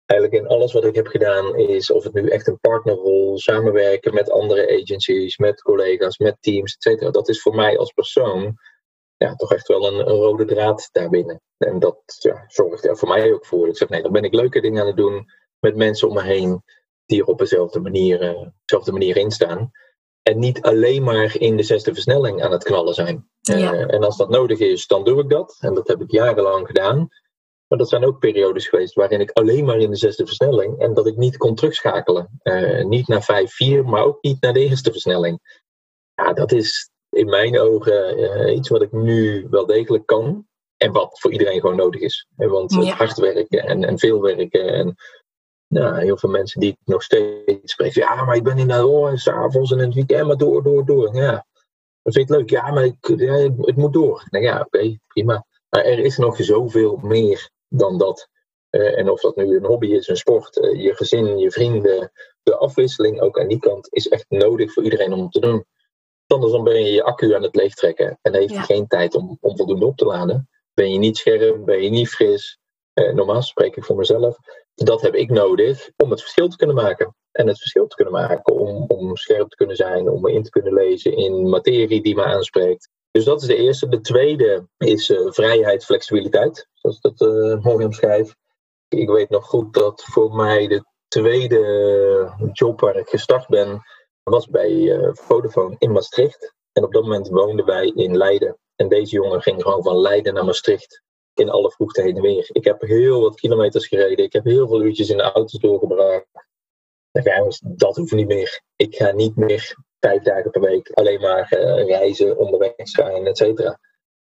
Eigenlijk 0.04 0.42
in 0.42 0.49
alles 0.49 0.73
wat 0.73 0.85
ik 0.85 0.95
heb 0.95 1.07
gedaan 1.07 1.57
is 1.57 1.90
of 1.90 2.04
het 2.04 2.12
nu 2.12 2.28
echt 2.28 2.47
een 2.47 2.61
partnerrol, 2.61 3.38
samenwerken 3.38 4.14
met 4.14 4.31
andere 4.31 4.81
agencies, 4.81 5.37
met 5.37 5.62
collega's, 5.62 6.19
met 6.19 6.37
teams, 6.40 6.75
et 6.75 6.83
cetera. 6.83 7.11
Dat 7.11 7.28
is 7.28 7.42
voor 7.42 7.54
mij 7.54 7.78
als 7.78 7.92
persoon 7.92 8.59
ja, 9.23 9.35
toch 9.35 9.52
echt 9.52 9.69
wel 9.69 9.87
een, 9.87 9.99
een 9.99 10.16
rode 10.16 10.45
draad 10.45 10.88
daarbinnen. 10.92 11.40
En 11.59 11.78
dat 11.78 12.02
ja, 12.19 12.45
zorgt 12.47 12.87
er 12.87 12.97
voor 12.97 13.09
mij 13.09 13.33
ook 13.33 13.47
voor. 13.47 13.69
Ik 13.69 13.76
zeg, 13.76 13.88
nee, 13.88 14.02
dan 14.02 14.12
ben 14.12 14.25
ik 14.25 14.35
leuke 14.35 14.61
dingen 14.61 14.81
aan 14.81 14.87
het 14.87 14.97
doen 14.97 15.26
met 15.59 15.76
mensen 15.76 16.09
om 16.09 16.14
me 16.14 16.23
heen 16.23 16.62
die 17.07 17.21
er 17.21 17.26
op 17.26 17.38
dezelfde 17.38 17.81
manier, 17.81 18.23
uh, 18.23 18.49
dezelfde 18.64 18.92
manier 18.92 19.16
in 19.16 19.31
staan. 19.31 19.71
En 20.22 20.38
niet 20.38 20.62
alleen 20.62 21.02
maar 21.02 21.36
in 21.38 21.56
de 21.56 21.62
zesde 21.62 21.94
versnelling 21.94 22.42
aan 22.42 22.52
het 22.52 22.64
knallen 22.64 22.94
zijn. 22.94 23.28
Uh, 23.50 23.94
en 23.94 24.04
als 24.04 24.16
dat 24.16 24.28
nodig 24.28 24.58
is, 24.58 24.86
dan 24.86 25.04
doe 25.04 25.22
ik 25.22 25.30
dat. 25.30 25.56
En 25.60 25.74
dat 25.74 25.88
heb 25.88 26.00
ik 26.00 26.10
jarenlang 26.10 26.66
gedaan. 26.66 27.08
Maar 27.66 27.78
dat 27.78 27.88
zijn 27.88 28.04
ook 28.04 28.18
periodes 28.18 28.68
geweest 28.68 28.94
waarin 28.94 29.20
ik 29.20 29.30
alleen 29.30 29.64
maar 29.64 29.78
in 29.78 29.90
de 29.90 29.96
zesde 29.96 30.26
versnelling 30.26 30.78
en 30.78 30.94
dat 30.94 31.06
ik 31.06 31.16
niet 31.16 31.36
kon 31.36 31.54
terugschakelen. 31.54 32.40
Uh, 32.42 32.84
niet 32.84 33.08
naar 33.08 33.46
5-4, 33.82 33.84
maar 33.84 34.04
ook 34.04 34.22
niet 34.22 34.40
naar 34.40 34.52
de 34.52 34.68
eerste 34.68 34.90
versnelling. 34.92 35.60
Ja, 36.14 36.32
dat 36.32 36.52
is, 36.52 36.90
in 37.08 37.26
mijn 37.26 37.58
ogen 37.58 38.18
uh, 38.18 38.54
iets 38.56 38.68
wat 38.68 38.82
ik 38.82 38.92
nu 38.92 39.46
wel 39.50 39.66
degelijk 39.66 40.06
kan. 40.06 40.46
En 40.76 40.92
wat 40.92 41.20
voor 41.20 41.32
iedereen 41.32 41.60
gewoon 41.60 41.76
nodig 41.76 42.00
is. 42.00 42.28
Want 42.36 42.72
ja. 42.74 42.94
hard 42.94 43.18
werken 43.18 43.64
en, 43.64 43.84
en 43.84 43.98
veel 43.98 44.20
werken. 44.20 44.72
En 44.72 44.96
nou, 45.72 46.00
heel 46.00 46.16
veel 46.16 46.30
mensen 46.30 46.60
die 46.60 46.70
ik 46.70 46.78
nog 46.84 47.02
steeds 47.02 47.72
spreek. 47.72 47.94
Ja, 47.94 48.24
maar 48.24 48.36
ik 48.36 48.42
ben 48.42 48.58
in 48.58 48.68
de 48.68 48.78
rol 48.78 49.16
s'avonds 49.16 49.72
en 49.72 49.78
in 49.78 49.84
het 49.84 49.94
weekend. 49.94 50.26
Maar 50.26 50.36
door, 50.36 50.62
door, 50.62 50.84
door. 50.84 51.14
Ja, 51.14 51.46
dat 52.02 52.14
vind 52.14 52.30
ik 52.30 52.36
leuk. 52.36 52.50
Ja, 52.50 52.70
maar 52.70 52.84
ik, 52.84 52.96
het 53.60 53.76
moet 53.76 53.92
door. 53.92 54.26
Nou 54.30 54.44
ja, 54.44 54.60
oké, 54.60 54.98
prima. 55.06 55.46
Maar 55.68 55.84
er 55.84 55.98
is 55.98 56.16
nog 56.16 56.36
zoveel 56.36 56.96
meer 56.96 57.50
dan 57.68 57.98
dat. 57.98 58.28
Uh, 58.70 58.98
en 58.98 59.10
of 59.10 59.20
dat 59.20 59.36
nu 59.36 59.56
een 59.56 59.64
hobby 59.64 59.86
is, 59.86 60.08
een 60.08 60.16
sport, 60.16 60.56
uh, 60.56 60.82
je 60.82 60.94
gezin, 60.94 61.38
je 61.38 61.50
vrienden. 61.50 62.12
De 62.42 62.56
afwisseling 62.56 63.20
ook 63.20 63.40
aan 63.40 63.48
die 63.48 63.58
kant 63.58 63.88
is 63.90 64.08
echt 64.08 64.24
nodig 64.28 64.72
voor 64.72 64.82
iedereen 64.82 65.12
om 65.12 65.30
te 65.30 65.40
doen. 65.40 65.64
Anders 66.26 66.52
dan 66.52 66.64
ben 66.64 66.84
je 66.84 66.92
je 66.92 67.02
accu 67.02 67.34
aan 67.34 67.42
het 67.42 67.56
leegtrekken 67.56 68.18
en 68.22 68.34
heeft 68.34 68.52
je 68.52 68.60
geen 68.60 68.86
tijd 68.86 69.14
om, 69.14 69.38
om 69.40 69.56
voldoende 69.56 69.86
op 69.86 69.96
te 69.96 70.04
laden. 70.04 70.48
Ben 70.74 70.92
je 70.92 70.98
niet 70.98 71.16
scherp, 71.16 71.64
ben 71.64 71.82
je 71.82 71.90
niet 71.90 72.08
fris. 72.08 72.58
Uh, 72.94 73.12
normaal 73.12 73.42
spreek 73.42 73.76
ik 73.76 73.84
voor 73.84 73.96
mezelf. 73.96 74.38
Dat 74.74 75.00
heb 75.00 75.14
ik 75.14 75.30
nodig 75.30 75.90
om 75.96 76.10
het 76.10 76.20
verschil 76.20 76.48
te 76.48 76.56
kunnen 76.56 76.76
maken. 76.76 77.14
En 77.32 77.46
het 77.46 77.58
verschil 77.58 77.86
te 77.86 77.96
kunnen 77.96 78.14
maken 78.14 78.54
om, 78.54 78.84
om 78.88 79.16
scherp 79.16 79.48
te 79.48 79.56
kunnen 79.56 79.76
zijn, 79.76 80.08
om 80.08 80.20
me 80.20 80.32
in 80.32 80.42
te 80.42 80.50
kunnen 80.50 80.72
lezen 80.72 81.16
in 81.16 81.48
materie 81.48 82.02
die 82.02 82.14
me 82.14 82.24
aanspreekt. 82.24 82.88
Dus 83.10 83.24
dat 83.24 83.40
is 83.40 83.46
de 83.46 83.56
eerste. 83.56 83.88
De 83.88 84.00
tweede 84.00 84.68
is 84.78 85.10
uh, 85.10 85.30
vrijheid, 85.30 85.84
flexibiliteit, 85.84 86.68
zoals 86.72 86.96
ik 86.96 87.02
dat 87.02 87.28
uh, 87.28 87.58
mooi 87.58 87.84
omschrijf. 87.84 88.34
Ik 88.88 89.08
weet 89.08 89.28
nog 89.28 89.46
goed 89.46 89.74
dat 89.74 90.02
voor 90.04 90.34
mij 90.34 90.66
de 90.66 90.84
tweede 91.08 92.50
job 92.52 92.80
waar 92.80 92.96
ik 92.96 93.08
gestart 93.08 93.48
ben, 93.48 93.82
was 94.22 94.46
bij 94.46 94.70
uh, 94.70 95.08
Vodafone 95.12 95.76
in 95.78 95.92
Maastricht. 95.92 96.54
En 96.72 96.84
op 96.84 96.92
dat 96.92 97.02
moment 97.02 97.28
woonden 97.28 97.66
wij 97.66 97.86
in 97.86 98.16
Leiden. 98.16 98.58
En 98.76 98.88
deze 98.88 99.14
jongen 99.14 99.42
ging 99.42 99.62
gewoon 99.62 99.82
van 99.82 99.96
Leiden 99.96 100.34
naar 100.34 100.44
Maastricht 100.44 101.02
in 101.34 101.50
alle 101.50 101.70
vroegte 101.70 102.02
heen 102.02 102.16
en 102.16 102.22
weer. 102.22 102.48
Ik 102.52 102.64
heb 102.64 102.80
heel 102.80 103.20
wat 103.20 103.40
kilometers 103.40 103.86
gereden. 103.86 104.24
Ik 104.24 104.32
heb 104.32 104.44
heel 104.44 104.68
veel 104.68 104.82
uurtjes 104.82 105.10
in 105.10 105.16
de 105.16 105.22
auto's 105.22 105.60
doorgebracht. 105.60 106.26
dat 107.62 107.96
hoeft 107.96 108.12
niet 108.12 108.26
meer. 108.26 108.62
Ik 108.76 108.94
ga 108.96 109.12
niet 109.12 109.36
meer 109.36 109.76
vijf 110.00 110.22
dagen 110.22 110.50
per 110.50 110.60
week 110.60 110.90
alleen 110.90 111.20
maar 111.20 111.54
uh, 111.54 111.86
reizen, 111.86 112.38
onderweg 112.38 112.72
zijn, 112.76 113.26
et 113.26 113.36
cetera. 113.36 113.78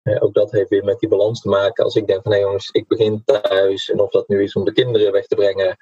Uh, 0.03 0.23
ook 0.23 0.33
dat 0.33 0.51
heeft 0.51 0.69
weer 0.69 0.83
met 0.83 0.99
die 0.99 1.09
balans 1.09 1.41
te 1.41 1.49
maken. 1.49 1.83
Als 1.83 1.95
ik 1.95 2.07
denk 2.07 2.23
van 2.23 2.31
hé 2.31 2.37
jongens, 2.37 2.69
ik 2.69 2.87
begin 2.87 3.23
thuis. 3.25 3.89
En 3.89 3.99
of 3.99 4.09
dat 4.09 4.27
nu 4.27 4.43
is 4.43 4.53
om 4.53 4.65
de 4.65 4.73
kinderen 4.73 5.11
weg 5.11 5.27
te 5.27 5.35
brengen. 5.35 5.77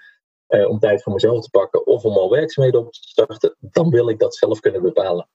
Uh, 0.48 0.70
om 0.70 0.80
tijd 0.80 1.04
voor 1.04 1.14
mezelf 1.14 1.44
te 1.44 1.50
pakken. 1.50 1.86
Of 1.86 2.04
om 2.04 2.18
al 2.18 2.30
werkzaamheden 2.30 2.82
op 2.82 2.92
te 2.92 3.00
starten. 3.02 3.56
Dan 3.60 3.90
wil 3.90 4.10
ik 4.10 4.20
dat 4.20 4.36
zelf 4.36 4.60
kunnen 4.60 4.82
bepalen. 4.82 5.30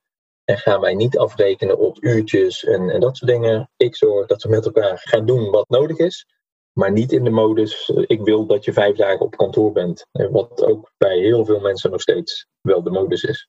En 0.50 0.58
gaan 0.58 0.80
wij 0.80 0.94
niet 0.94 1.18
afrekenen 1.18 1.78
op 1.78 1.96
uurtjes 2.00 2.64
en, 2.64 2.90
en 2.90 3.00
dat 3.00 3.16
soort 3.16 3.30
dingen. 3.30 3.70
Ik 3.76 3.96
zorg 3.96 4.26
dat 4.26 4.42
we 4.42 4.48
met 4.48 4.64
elkaar 4.64 5.00
gaan 5.04 5.26
doen 5.26 5.50
wat 5.50 5.68
nodig 5.68 5.96
is. 5.96 6.26
Maar 6.72 6.92
niet 6.92 7.12
in 7.12 7.24
de 7.24 7.30
modus, 7.30 7.88
ik 7.88 8.20
wil 8.20 8.46
dat 8.46 8.64
je 8.64 8.72
vijf 8.72 8.96
dagen 8.96 9.20
op 9.20 9.36
kantoor 9.36 9.72
bent. 9.72 10.06
Wat 10.12 10.64
ook 10.64 10.92
bij 10.98 11.18
heel 11.18 11.44
veel 11.44 11.60
mensen 11.60 11.90
nog 11.90 12.00
steeds 12.00 12.46
wel 12.60 12.82
de 12.82 12.90
modus 12.90 13.22
is. 13.22 13.48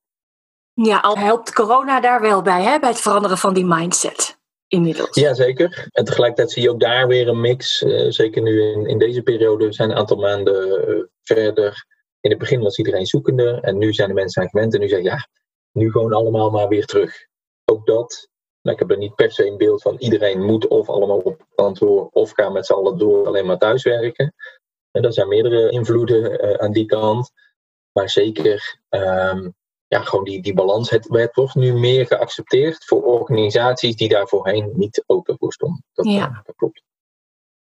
Ja, 0.74 1.00
al 1.00 1.18
helpt 1.18 1.54
corona 1.54 2.00
daar 2.00 2.22
wel 2.22 2.42
bij, 2.42 2.64
hè? 2.64 2.80
bij 2.80 2.90
het 2.90 3.02
veranderen 3.02 3.38
van 3.38 3.54
die 3.54 3.66
mindset. 3.66 4.40
Inmiddels. 4.68 5.16
Jazeker. 5.16 5.88
En 5.92 6.06
tegelijkertijd 6.06 6.52
zie 6.52 6.62
je 6.62 6.70
ook 6.70 6.80
daar 6.80 7.08
weer 7.08 7.28
een 7.28 7.42
mix. 7.42 7.82
Uh, 7.82 8.12
zeker 8.12 8.42
nu 8.42 8.62
in, 8.62 8.86
in 8.86 8.98
deze 8.98 9.22
periode 9.22 9.74
zijn 9.74 9.90
een 9.90 9.98
aantal 9.98 10.18
maanden 10.18 10.90
uh, 10.90 11.04
verder. 11.22 11.86
In 12.20 12.30
het 12.30 12.40
begin 12.40 12.62
was 12.62 12.78
iedereen 12.78 13.06
zoekende 13.06 13.60
en 13.62 13.78
nu 13.78 13.94
zijn 13.94 14.08
de 14.08 14.14
mensen 14.14 14.42
aan 14.42 14.50
gewend. 14.50 14.74
En 14.74 14.80
nu 14.80 14.88
zeggen 14.88 15.10
ja, 15.10 15.28
nu 15.72 15.92
gewoon 15.92 16.14
allemaal 16.14 16.50
maar 16.50 16.68
weer 16.68 16.86
terug. 16.86 17.26
Ook 17.66 17.86
dat, 17.86 18.30
nou, 18.62 18.76
ik 18.76 18.82
heb 18.82 18.92
er 18.92 18.98
niet 18.98 19.16
per 19.16 19.32
se 19.32 19.48
een 19.48 19.58
beeld 19.58 19.82
van 19.82 19.96
iedereen 19.98 20.46
moet 20.46 20.68
of 20.68 20.90
allemaal 20.90 21.20
op 21.20 21.46
kantoor 21.56 22.10
of 22.12 22.32
gaan 22.32 22.54
met 22.54 22.66
z'n 22.66 22.74
allen 22.74 22.98
door 22.98 23.28
alleen 23.28 23.46
maar 23.46 23.58
thuiswerken. 23.58 24.34
En 24.92 25.04
er 25.04 25.14
zijn 25.14 25.28
meerdere 25.28 25.70
invloeden 25.70 26.46
uh, 26.46 26.54
aan 26.54 26.72
die 26.72 26.86
kant. 26.86 27.32
Maar 27.92 28.10
zeker 28.10 28.80
um, 28.90 29.54
ja, 29.88 30.02
gewoon 30.02 30.26
die, 30.26 30.42
die 30.42 30.54
balans. 30.54 30.90
Het, 30.90 31.08
het 31.10 31.36
wordt 31.36 31.56
nu 31.56 31.74
meer 31.74 32.08
geaccepteerd 32.08 32.86
voor 32.86 33.04
organisaties 33.04 33.96
die 33.96 34.10
daar 34.10 34.28
voorheen 34.28 34.72
niet 34.74 35.04
open 35.06 35.38
voor 35.38 35.54
stonden. 35.54 35.84
Dat, 35.94 36.06
ja. 36.06 36.42
dat 36.46 36.56
klopt. 36.56 36.84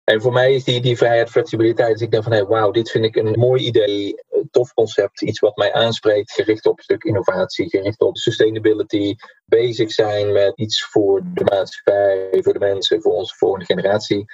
En 0.05 0.21
voor 0.21 0.33
mij 0.33 0.53
is 0.53 0.63
die, 0.63 0.81
die 0.81 0.97
vrijheid, 0.97 1.29
flexibiliteit. 1.29 1.91
Dus 1.91 2.01
ik 2.01 2.12
denk 2.12 2.24
van 2.24 2.31
hey, 2.31 2.45
wauw, 2.45 2.71
dit 2.71 2.91
vind 2.91 3.05
ik 3.05 3.15
een 3.15 3.39
mooi 3.39 3.63
idee, 3.63 4.24
tof 4.51 4.74
concept, 4.74 5.21
iets 5.21 5.39
wat 5.39 5.55
mij 5.55 5.74
aanspreekt, 5.74 6.31
gericht 6.31 6.65
op 6.65 6.77
een 6.77 6.83
stuk 6.83 7.03
innovatie, 7.03 7.69
gericht 7.69 8.01
op 8.01 8.17
sustainability, 8.17 9.15
bezig 9.45 9.91
zijn 9.91 10.31
met 10.31 10.57
iets 10.57 10.85
voor 10.85 11.21
de 11.33 11.43
maatschappij, 11.43 12.29
voor 12.31 12.53
de 12.53 12.59
mensen, 12.59 13.01
voor 13.01 13.13
onze 13.13 13.35
volgende 13.35 13.65
generatie. 13.65 14.25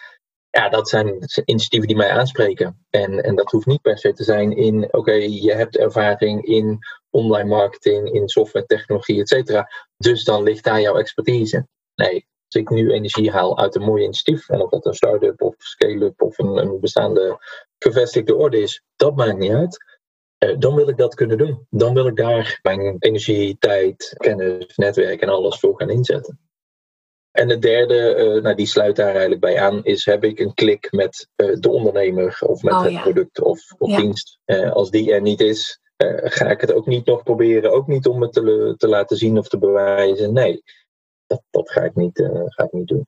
Ja, 0.49 0.69
dat 0.69 0.89
zijn 0.89 1.07
initiatieven 1.45 1.87
die 1.87 1.97
mij 1.97 2.09
aanspreken. 2.09 2.85
En, 2.89 3.23
en 3.23 3.35
dat 3.35 3.51
hoeft 3.51 3.65
niet 3.65 3.81
per 3.81 3.97
se 3.97 4.13
te 4.13 4.23
zijn 4.23 4.55
in, 4.55 4.93
oké, 4.93 5.13
je 5.13 5.53
hebt 5.53 5.77
ervaring 5.77 6.45
in 6.45 6.79
online 7.09 7.49
marketing, 7.49 8.13
in 8.13 8.27
software 8.27 8.65
technologie, 8.65 9.19
et 9.19 9.27
cetera. 9.27 9.69
Dus 9.97 10.23
dan 10.23 10.43
ligt 10.43 10.63
daar 10.63 10.81
jouw 10.81 10.97
expertise. 10.97 11.67
Nee, 11.95 12.27
als 12.51 12.61
ik 12.61 12.69
nu 12.69 12.91
energie 12.91 13.31
haal 13.31 13.57
uit 13.57 13.75
een 13.75 13.81
mooi 13.81 14.03
initiatief, 14.03 14.49
en 14.49 14.61
of 14.61 14.69
dat 14.69 14.85
een 14.85 14.93
start-up 14.93 15.41
of 15.41 15.55
scale-up 15.57 16.21
of 16.21 16.39
een, 16.39 16.57
een, 16.57 16.79
bestaande 16.79 17.37
gevestigde 17.77 18.35
orde 18.35 18.61
is, 18.61 18.83
dat 18.95 19.15
maakt 19.15 19.37
niet 19.37 19.51
uit. 19.51 19.99
Uh, 20.45 20.59
dan 20.59 20.75
wil 20.75 20.89
ik 20.89 20.97
dat 20.97 21.15
kunnen 21.15 21.37
doen. 21.37 21.65
Dan 21.69 21.93
wil 21.93 22.07
ik 22.07 22.15
daar 22.15 22.59
mijn 22.61 22.95
energie, 22.99 23.57
tijd, 23.59 24.13
kennis, 24.17 24.75
netwerk 24.75 25.21
en 25.21 25.29
alles 25.29 25.59
voor 25.59 25.77
gaan 25.77 25.89
inzetten. 25.89 26.39
En 27.31 27.47
de 27.47 27.59
derde, 27.59 28.15
uh, 28.17 28.41
nou, 28.41 28.55
die 28.55 28.65
sluit 28.65 28.95
daar 28.95 29.11
eigenlijk 29.11 29.41
bij 29.41 29.59
aan, 29.59 29.83
is 29.83 30.05
heb 30.05 30.23
ik 30.23 30.39
een 30.39 30.53
klik 30.53 30.91
met 30.91 31.27
uh, 31.35 31.55
de 31.59 31.69
ondernemer 31.69 32.37
of 32.45 32.63
met 32.63 32.73
oh, 32.73 32.83
het 32.83 32.91
ja. 32.91 33.01
product 33.01 33.41
of, 33.41 33.59
of 33.77 33.89
ja. 33.89 33.97
dienst. 33.97 34.39
als 34.73 34.91
die 34.91 35.13
er 35.13 35.21
niet 35.21 35.41
is, 35.41 35.79
ga 36.23 36.49
ik 36.49 36.61
het 36.61 36.73
ook 36.73 36.87
niet 36.87 37.05
nog 37.05 37.23
proberen. 37.23 37.71
Ook 37.71 37.87
niet 37.87 38.07
om 38.07 38.21
het 38.21 38.33
te, 38.33 38.73
te 38.77 38.87
laten 38.87 39.17
zien 39.17 39.37
of 39.37 39.47
te 39.47 39.57
bewijzen. 39.57 40.33
Nee, 40.33 40.63
dat, 41.31 41.43
dat 41.49 41.71
ga, 41.71 41.81
ik 41.81 41.95
niet, 41.95 42.19
uh, 42.19 42.29
ga 42.45 42.63
ik 42.63 42.71
niet 42.71 42.87
doen. 42.87 43.07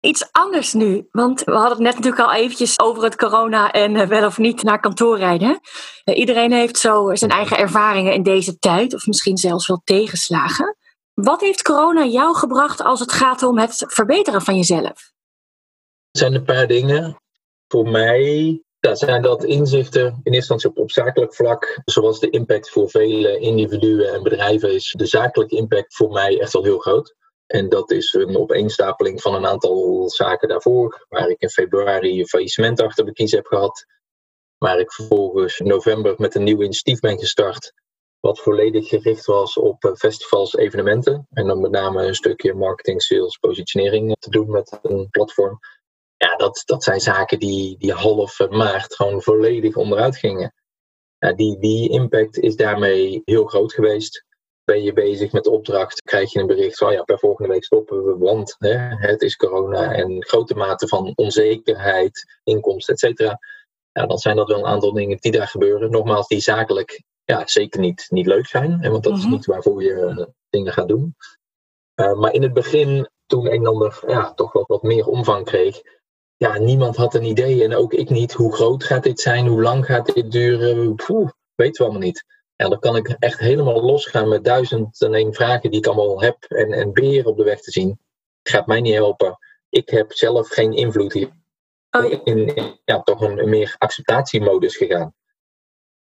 Iets 0.00 0.28
anders 0.32 0.72
nu, 0.72 1.08
want 1.10 1.44
we 1.44 1.52
hadden 1.52 1.70
het 1.70 1.78
net 1.78 1.94
natuurlijk 1.94 2.22
al 2.22 2.34
eventjes 2.34 2.80
over 2.80 3.02
het 3.02 3.16
corona 3.16 3.72
en 3.72 3.94
uh, 3.94 4.06
wel 4.06 4.26
of 4.26 4.38
niet 4.38 4.62
naar 4.62 4.80
kantoor 4.80 5.18
rijden. 5.18 5.60
Uh, 6.04 6.16
iedereen 6.18 6.52
heeft 6.52 6.78
zo 6.78 7.14
zijn 7.14 7.30
eigen 7.30 7.56
ervaringen 7.56 8.12
in 8.12 8.22
deze 8.22 8.58
tijd, 8.58 8.94
of 8.94 9.06
misschien 9.06 9.36
zelfs 9.36 9.66
wel 9.66 9.80
tegenslagen. 9.84 10.76
Wat 11.14 11.40
heeft 11.40 11.62
corona 11.62 12.04
jou 12.04 12.34
gebracht 12.34 12.82
als 12.82 13.00
het 13.00 13.12
gaat 13.12 13.42
om 13.42 13.58
het 13.58 13.84
verbeteren 13.86 14.42
van 14.42 14.56
jezelf? 14.56 15.12
Er 16.10 16.18
zijn 16.18 16.34
een 16.34 16.44
paar 16.44 16.66
dingen. 16.66 17.20
Voor 17.68 17.88
mij 17.88 18.60
ja, 18.78 18.94
zijn 18.94 19.22
dat 19.22 19.44
inzichten 19.44 20.06
in 20.06 20.12
eerste 20.12 20.32
instantie 20.32 20.68
op, 20.68 20.78
op 20.78 20.90
zakelijk 20.90 21.34
vlak, 21.34 21.80
zoals 21.84 22.20
de 22.20 22.30
impact 22.30 22.70
voor 22.70 22.90
vele 22.90 23.38
individuen 23.38 24.12
en 24.12 24.22
bedrijven 24.22 24.74
is 24.74 24.94
de 24.96 25.06
zakelijke 25.06 25.56
impact 25.56 25.94
voor 25.94 26.10
mij 26.10 26.40
echt 26.40 26.54
al 26.54 26.64
heel 26.64 26.78
groot. 26.78 27.14
En 27.46 27.68
dat 27.68 27.90
is 27.90 28.12
een 28.12 28.36
opeenstapeling 28.36 29.20
van 29.20 29.34
een 29.34 29.46
aantal 29.46 30.08
zaken 30.10 30.48
daarvoor, 30.48 31.06
waar 31.08 31.28
ik 31.28 31.40
in 31.40 31.48
februari 31.48 32.20
een 32.20 32.28
faillissement 32.28 32.80
achter 32.80 33.04
de 33.04 33.12
kies 33.12 33.32
heb 33.32 33.46
gehad. 33.46 33.86
Waar 34.58 34.78
ik 34.78 34.92
vervolgens 34.92 35.58
in 35.58 35.66
november 35.66 36.14
met 36.18 36.34
een 36.34 36.42
nieuw 36.42 36.62
initiatief 36.62 37.00
ben 37.00 37.18
gestart, 37.18 37.72
wat 38.20 38.40
volledig 38.40 38.88
gericht 38.88 39.26
was 39.26 39.56
op 39.56 39.84
eh, 39.84 39.94
festivals, 39.94 40.54
evenementen. 40.54 41.26
En 41.30 41.46
dan 41.46 41.60
met 41.60 41.70
name 41.70 42.06
een 42.06 42.14
stukje 42.14 42.54
marketing, 42.54 43.02
sales, 43.02 43.36
positionering 43.36 44.16
te 44.18 44.30
doen 44.30 44.50
met 44.50 44.78
een 44.82 45.08
platform. 45.10 45.58
Ja, 46.16 46.36
dat, 46.36 46.62
dat 46.64 46.84
zijn 46.84 47.00
zaken 47.00 47.38
die, 47.38 47.78
die 47.78 47.92
half 47.92 48.38
maart 48.48 48.94
gewoon 48.94 49.22
volledig 49.22 49.76
onderuit 49.76 50.16
gingen. 50.16 50.54
Die, 51.34 51.58
die 51.58 51.90
impact 51.90 52.38
is 52.38 52.56
daarmee 52.56 53.22
heel 53.24 53.44
groot 53.44 53.72
geweest 53.72 54.25
ben 54.66 54.82
je 54.82 54.92
bezig 54.92 55.32
met 55.32 55.44
de 55.44 55.50
opdracht, 55.50 56.02
krijg 56.02 56.32
je 56.32 56.40
een 56.40 56.46
bericht 56.46 56.78
van 56.78 56.92
ja, 56.92 57.02
per 57.02 57.18
volgende 57.18 57.52
week 57.52 57.64
stoppen 57.64 58.04
we, 58.04 58.16
want 58.18 58.54
hè, 58.58 58.76
het 59.08 59.22
is 59.22 59.36
corona 59.36 59.92
en 59.92 60.24
grote 60.24 60.54
mate 60.54 60.88
van 60.88 61.12
onzekerheid, 61.14 62.40
inkomsten, 62.44 62.94
et 62.94 63.00
cetera. 63.00 63.38
Ja, 63.92 64.06
dan 64.06 64.18
zijn 64.18 64.36
dat 64.36 64.48
wel 64.48 64.58
een 64.58 64.66
aantal 64.66 64.92
dingen 64.92 65.16
die 65.20 65.32
daar 65.32 65.48
gebeuren. 65.48 65.90
Nogmaals, 65.90 66.28
die 66.28 66.40
zakelijk 66.40 67.02
ja, 67.24 67.46
zeker 67.46 67.80
niet, 67.80 68.06
niet 68.08 68.26
leuk 68.26 68.46
zijn, 68.46 68.78
hè, 68.80 68.90
want 68.90 69.04
dat 69.04 69.16
is 69.16 69.22
Mhm. 69.22 69.32
niet 69.32 69.46
waarvoor 69.46 69.82
je 69.82 69.94
eh, 69.94 70.26
dingen 70.50 70.72
gaat 70.72 70.88
doen. 70.88 71.16
Uh, 72.00 72.12
maar 72.14 72.32
in 72.32 72.42
het 72.42 72.52
begin, 72.52 73.10
toen 73.26 73.46
een 73.46 73.52
en 73.52 73.66
ander 73.66 74.02
ja, 74.06 74.34
toch 74.34 74.52
wat, 74.52 74.66
wat 74.66 74.82
meer 74.82 75.06
omvang 75.06 75.44
kreeg, 75.44 75.80
ja, 76.36 76.58
niemand 76.58 76.96
had 76.96 77.14
een 77.14 77.24
idee 77.24 77.64
en 77.64 77.74
ook 77.74 77.92
ik 77.92 78.10
niet. 78.10 78.32
Hoe 78.32 78.54
groot 78.54 78.84
gaat 78.84 79.02
dit 79.02 79.20
zijn? 79.20 79.46
Hoe 79.46 79.62
lang 79.62 79.86
gaat 79.86 80.14
dit 80.14 80.32
duren? 80.32 80.94
Poeh, 80.94 81.30
weten 81.54 81.84
we 81.84 81.90
allemaal 81.90 82.06
niet. 82.06 82.24
Ja, 82.56 82.68
dan 82.68 82.78
kan 82.78 82.96
ik 82.96 83.16
echt 83.18 83.38
helemaal 83.38 83.82
losgaan 83.82 84.28
met 84.28 84.44
duizend 84.44 85.02
en 85.02 85.14
één 85.14 85.34
vragen 85.34 85.70
die 85.70 85.78
ik 85.78 85.86
allemaal 85.86 86.20
heb 86.20 86.44
en, 86.44 86.72
en 86.72 86.92
beren 86.92 87.30
op 87.30 87.36
de 87.36 87.44
weg 87.44 87.60
te 87.60 87.70
zien. 87.70 87.98
Gaat 88.42 88.66
mij 88.66 88.80
niet 88.80 88.94
helpen. 88.94 89.38
Ik 89.68 89.88
heb 89.88 90.12
zelf 90.12 90.48
geen 90.48 90.72
invloed 90.72 91.12
hier. 91.12 91.30
Oh, 91.90 92.10
ja. 92.10 92.20
In, 92.24 92.54
in 92.54 92.80
ja, 92.84 93.02
toch 93.02 93.20
een, 93.20 93.38
een 93.38 93.48
meer 93.48 93.74
acceptatiemodus 93.78 94.76
gegaan. 94.76 95.14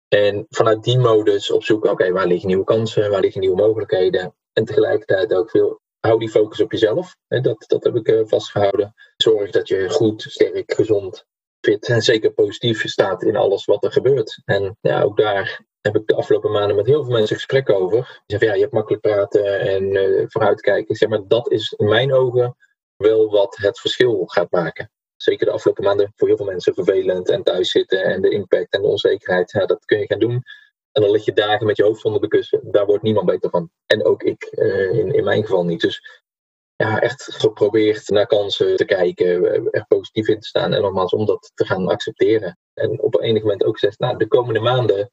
En 0.08 0.46
vanuit 0.48 0.84
die 0.84 0.98
modus 0.98 1.50
op 1.50 1.64
zoek, 1.64 1.84
oké, 1.84 2.12
waar 2.12 2.26
liggen 2.26 2.48
nieuwe 2.48 2.64
kansen, 2.64 3.10
waar 3.10 3.20
liggen 3.20 3.40
nieuwe 3.40 3.56
mogelijkheden. 3.56 4.34
En 4.52 4.64
tegelijkertijd 4.64 5.34
ook 5.34 5.50
veel 5.50 5.80
hou 6.00 6.18
die 6.18 6.30
focus 6.30 6.60
op 6.60 6.72
jezelf. 6.72 7.16
Dat, 7.28 7.64
dat 7.66 7.84
heb 7.84 7.96
ik 7.96 8.28
vastgehouden. 8.28 8.94
Zorg 9.16 9.50
dat 9.50 9.68
je 9.68 9.90
goed, 9.90 10.22
sterk, 10.22 10.74
gezond, 10.74 11.26
fit 11.60 11.88
en 11.88 12.02
zeker 12.02 12.32
positief 12.32 12.88
staat 12.88 13.22
in 13.22 13.36
alles 13.36 13.64
wat 13.64 13.84
er 13.84 13.92
gebeurt. 13.92 14.42
En 14.44 14.76
ja, 14.80 15.02
ook 15.02 15.16
daar 15.16 15.66
heb 15.80 15.96
ik 15.96 16.06
de 16.06 16.14
afgelopen 16.14 16.50
maanden 16.50 16.76
met 16.76 16.86
heel 16.86 17.04
veel 17.04 17.12
mensen 17.12 17.36
gesprekken 17.36 17.76
over. 17.76 17.98
Die 17.98 18.22
zeggen, 18.26 18.48
ja, 18.48 18.54
je 18.54 18.60
hebt 18.60 18.72
makkelijk 18.72 19.02
praten 19.02 19.60
en 19.60 19.94
uh, 19.94 20.24
vooruitkijken. 20.26 20.94
Zeg 20.94 21.08
maar, 21.08 21.26
dat 21.26 21.50
is 21.50 21.72
in 21.76 21.88
mijn 21.88 22.12
ogen 22.12 22.56
wel 22.96 23.30
wat 23.30 23.56
het 23.56 23.80
verschil 23.80 24.26
gaat 24.26 24.50
maken. 24.50 24.90
Zeker 25.16 25.46
de 25.46 25.52
afgelopen 25.52 25.84
maanden 25.84 26.12
voor 26.16 26.28
heel 26.28 26.36
veel 26.36 26.46
mensen 26.46 26.74
vervelend 26.74 27.28
en 27.28 27.42
thuis 27.42 27.70
zitten 27.70 28.04
en 28.04 28.20
de 28.20 28.30
impact 28.30 28.72
en 28.72 28.82
de 28.82 28.88
onzekerheid. 28.88 29.50
Ja, 29.50 29.66
dat 29.66 29.84
kun 29.84 29.98
je 29.98 30.06
gaan 30.06 30.18
doen. 30.18 30.42
En 30.92 31.02
dan 31.02 31.10
lig 31.10 31.24
je 31.24 31.32
dagen 31.32 31.66
met 31.66 31.76
je 31.76 31.82
hoofd 31.82 32.04
onder 32.04 32.20
de 32.20 32.28
kussen. 32.28 32.60
Daar 32.62 32.86
wordt 32.86 33.02
niemand 33.02 33.26
beter 33.26 33.50
van. 33.50 33.70
En 33.86 34.04
ook 34.04 34.22
ik, 34.22 34.48
uh, 34.50 34.92
in, 34.92 35.12
in 35.12 35.24
mijn 35.24 35.42
geval 35.42 35.64
niet. 35.64 35.80
Dus 35.80 36.22
ja, 36.76 37.00
echt 37.00 37.22
geprobeerd 37.22 38.08
naar 38.08 38.26
kansen 38.26 38.76
te 38.76 38.84
kijken, 38.84 39.44
er 39.70 39.84
positief 39.88 40.28
in 40.28 40.40
te 40.40 40.46
staan 40.46 40.72
en 40.72 40.82
nogmaals 40.82 41.12
om 41.12 41.26
dat 41.26 41.50
te 41.54 41.64
gaan 41.64 41.88
accepteren. 41.88 42.58
En 42.74 43.00
op 43.00 43.20
enig 43.20 43.42
moment 43.42 43.64
ook 43.64 43.78
gezegd, 43.78 43.98
nou, 43.98 44.16
de 44.16 44.28
komende 44.28 44.60
maanden 44.60 45.10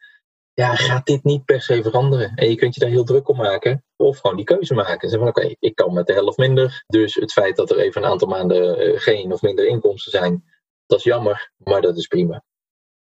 ja, 0.56 0.76
gaat 0.76 1.06
dit 1.06 1.24
niet 1.24 1.46
per 1.46 1.62
se 1.62 1.84
veranderen. 1.84 2.32
En 2.36 2.50
je 2.50 2.56
kunt 2.56 2.74
je 2.74 2.80
daar 2.80 2.90
heel 2.90 3.04
druk 3.04 3.28
om 3.28 3.38
maken. 3.38 3.84
Of 3.96 4.18
gewoon 4.20 4.36
die 4.36 4.46
keuze 4.46 4.74
maken. 4.74 5.10
Zeg 5.10 5.20
van 5.20 5.28
oké, 5.28 5.56
ik 5.60 5.76
kan 5.76 5.94
met 5.94 6.08
de 6.08 6.14
helft 6.14 6.38
minder. 6.38 6.84
Dus 6.88 7.16
het 7.16 7.32
feit 7.32 7.56
dat 7.56 7.70
er 7.70 7.78
even 7.78 8.04
een 8.04 8.10
aantal 8.10 8.28
maanden 8.28 8.78
eh, 8.78 9.00
geen 9.00 9.32
of 9.34 9.42
minder 9.42 9.68
inkomsten 9.68 10.12
zijn, 10.12 10.44
dat 10.86 11.00
is 11.00 11.04
jammer, 11.04 11.52
maar 11.58 11.82
dat 11.82 11.98
is 11.98 12.08
prima. 12.08 12.44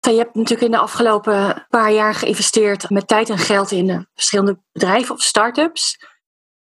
Je 0.00 0.10
hebt 0.10 0.34
natuurlijk 0.34 0.62
in 0.62 0.70
de 0.70 0.78
afgelopen 0.78 1.66
paar 1.68 1.92
jaar 1.92 2.14
geïnvesteerd 2.14 2.90
met 2.90 3.08
tijd 3.08 3.30
en 3.30 3.38
geld 3.38 3.70
in 3.70 3.90
eh, 3.90 4.00
verschillende 4.14 4.58
bedrijven 4.72 5.14
of 5.14 5.22
start-ups. 5.22 5.98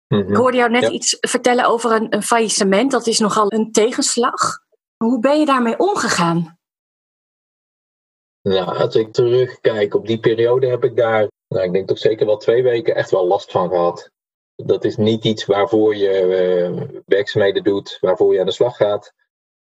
Mhm. 0.09 0.31
Ik 0.31 0.37
hoorde 0.37 0.57
jou 0.57 0.71
net 0.71 0.89
iets 0.89 1.17
vertellen 1.21 1.65
over 1.65 1.93
een, 1.93 2.15
een 2.15 2.23
faillissement. 2.23 2.91
Dat 2.91 3.07
is 3.07 3.19
nogal 3.19 3.53
een 3.53 3.73
tegenslag. 3.73 4.59
Hoe 4.97 5.21
ben 5.21 5.39
je 5.39 5.47
daarmee 5.47 5.79
omgegaan? 5.79 6.56
Nou, 8.47 8.79
als 8.79 8.95
ik 8.95 9.13
terugkijk 9.13 9.95
op 9.95 10.07
die 10.07 10.21
periode, 10.21 10.67
heb 10.67 10.85
ik 10.85 10.97
daar, 10.97 11.31
nou, 11.49 11.65
ik 11.65 11.73
denk 11.73 11.89
toch 11.89 11.99
zeker 11.99 12.27
wel 12.27 12.37
twee 12.37 12.63
weken 12.63 12.95
echt 12.95 13.11
wel 13.11 13.27
last 13.27 13.51
van 13.51 13.69
gehad. 13.69 14.11
Dat 14.55 14.85
is 14.85 14.97
niet 14.97 15.25
iets 15.25 15.45
waarvoor 15.45 15.97
je 15.97 16.23
uh, 16.23 17.01
werkzaamheden 17.07 17.65
doet, 17.65 17.99
waarvoor 18.01 18.33
je 18.33 18.41
aan 18.41 18.47
de 18.47 18.53
slag 18.53 18.77
gaat. 18.77 19.13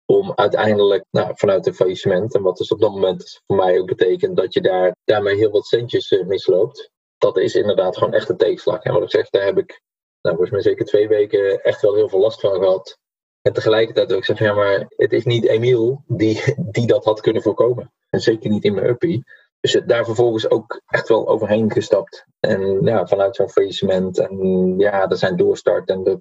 Om 0.07 0.33
uiteindelijk 0.35 1.05
nou, 1.11 1.33
vanuit 1.35 1.67
een 1.67 1.75
faillissement, 1.75 2.35
en 2.35 2.43
wat 2.43 2.57
dus 2.57 2.73
op 2.73 2.81
dat 2.81 2.91
moment 2.91 3.41
voor 3.47 3.57
mij 3.57 3.79
ook 3.79 3.87
betekent 3.87 4.37
dat 4.37 4.55
je 4.55 4.61
daar, 4.61 4.97
daarmee 5.05 5.37
heel 5.37 5.51
wat 5.51 5.67
centjes 5.67 6.11
uh, 6.11 6.27
misloopt. 6.27 6.91
Dat 7.19 7.39
is 7.39 7.55
inderdaad 7.55 7.97
gewoon 7.97 8.15
echt 8.15 8.29
een 8.29 8.37
tegenslag. 8.37 8.83
En 8.83 8.93
wat 8.93 9.03
ik 9.03 9.11
zeg, 9.11 9.29
daar 9.29 9.45
heb 9.45 9.59
ik 9.59 9.81
nou, 10.21 10.37
volgens 10.37 10.51
mij 10.51 10.61
zeker 10.61 10.85
twee 10.85 11.09
weken 11.09 11.63
echt 11.63 11.81
wel 11.81 11.95
heel 11.95 12.09
veel 12.09 12.21
last 12.21 12.41
van 12.41 12.55
gehad. 12.55 12.99
En 13.43 13.53
tegelijkertijd 13.53 14.13
ook 14.13 14.25
zeg, 14.25 14.39
ja, 14.39 14.55
maar 14.55 14.87
het 14.97 15.13
is 15.13 15.25
niet 15.25 15.45
Emiel 15.45 16.03
die, 16.07 16.55
die 16.57 16.87
dat 16.87 17.05
had 17.05 17.21
kunnen 17.21 17.43
voorkomen. 17.43 17.93
En 18.11 18.21
zeker 18.21 18.51
niet 18.51 18.65
in 18.65 18.75
mijn 18.75 18.87
uppie. 18.87 19.25
Dus 19.61 19.81
daar 19.87 20.05
vervolgens 20.05 20.51
ook 20.51 20.81
echt 20.87 21.09
wel 21.09 21.29
overheen 21.29 21.73
gestapt. 21.73 22.27
En 22.41 22.81
ja, 22.83 23.07
vanuit 23.07 23.37
zo'n 23.37 23.51
faillissement. 23.51 24.19
En 24.19 24.75
ja, 24.79 25.09
er 25.09 25.17
zijn 25.17 25.37
doorstart 25.37 25.89
en 25.89 26.05
de, 26.05 26.19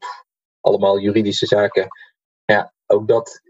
allemaal 0.62 1.00
juridische 1.00 1.46
zaken. 1.46 1.88
Ja, 2.46 2.74
ook 2.86 3.08
dat 3.08 3.42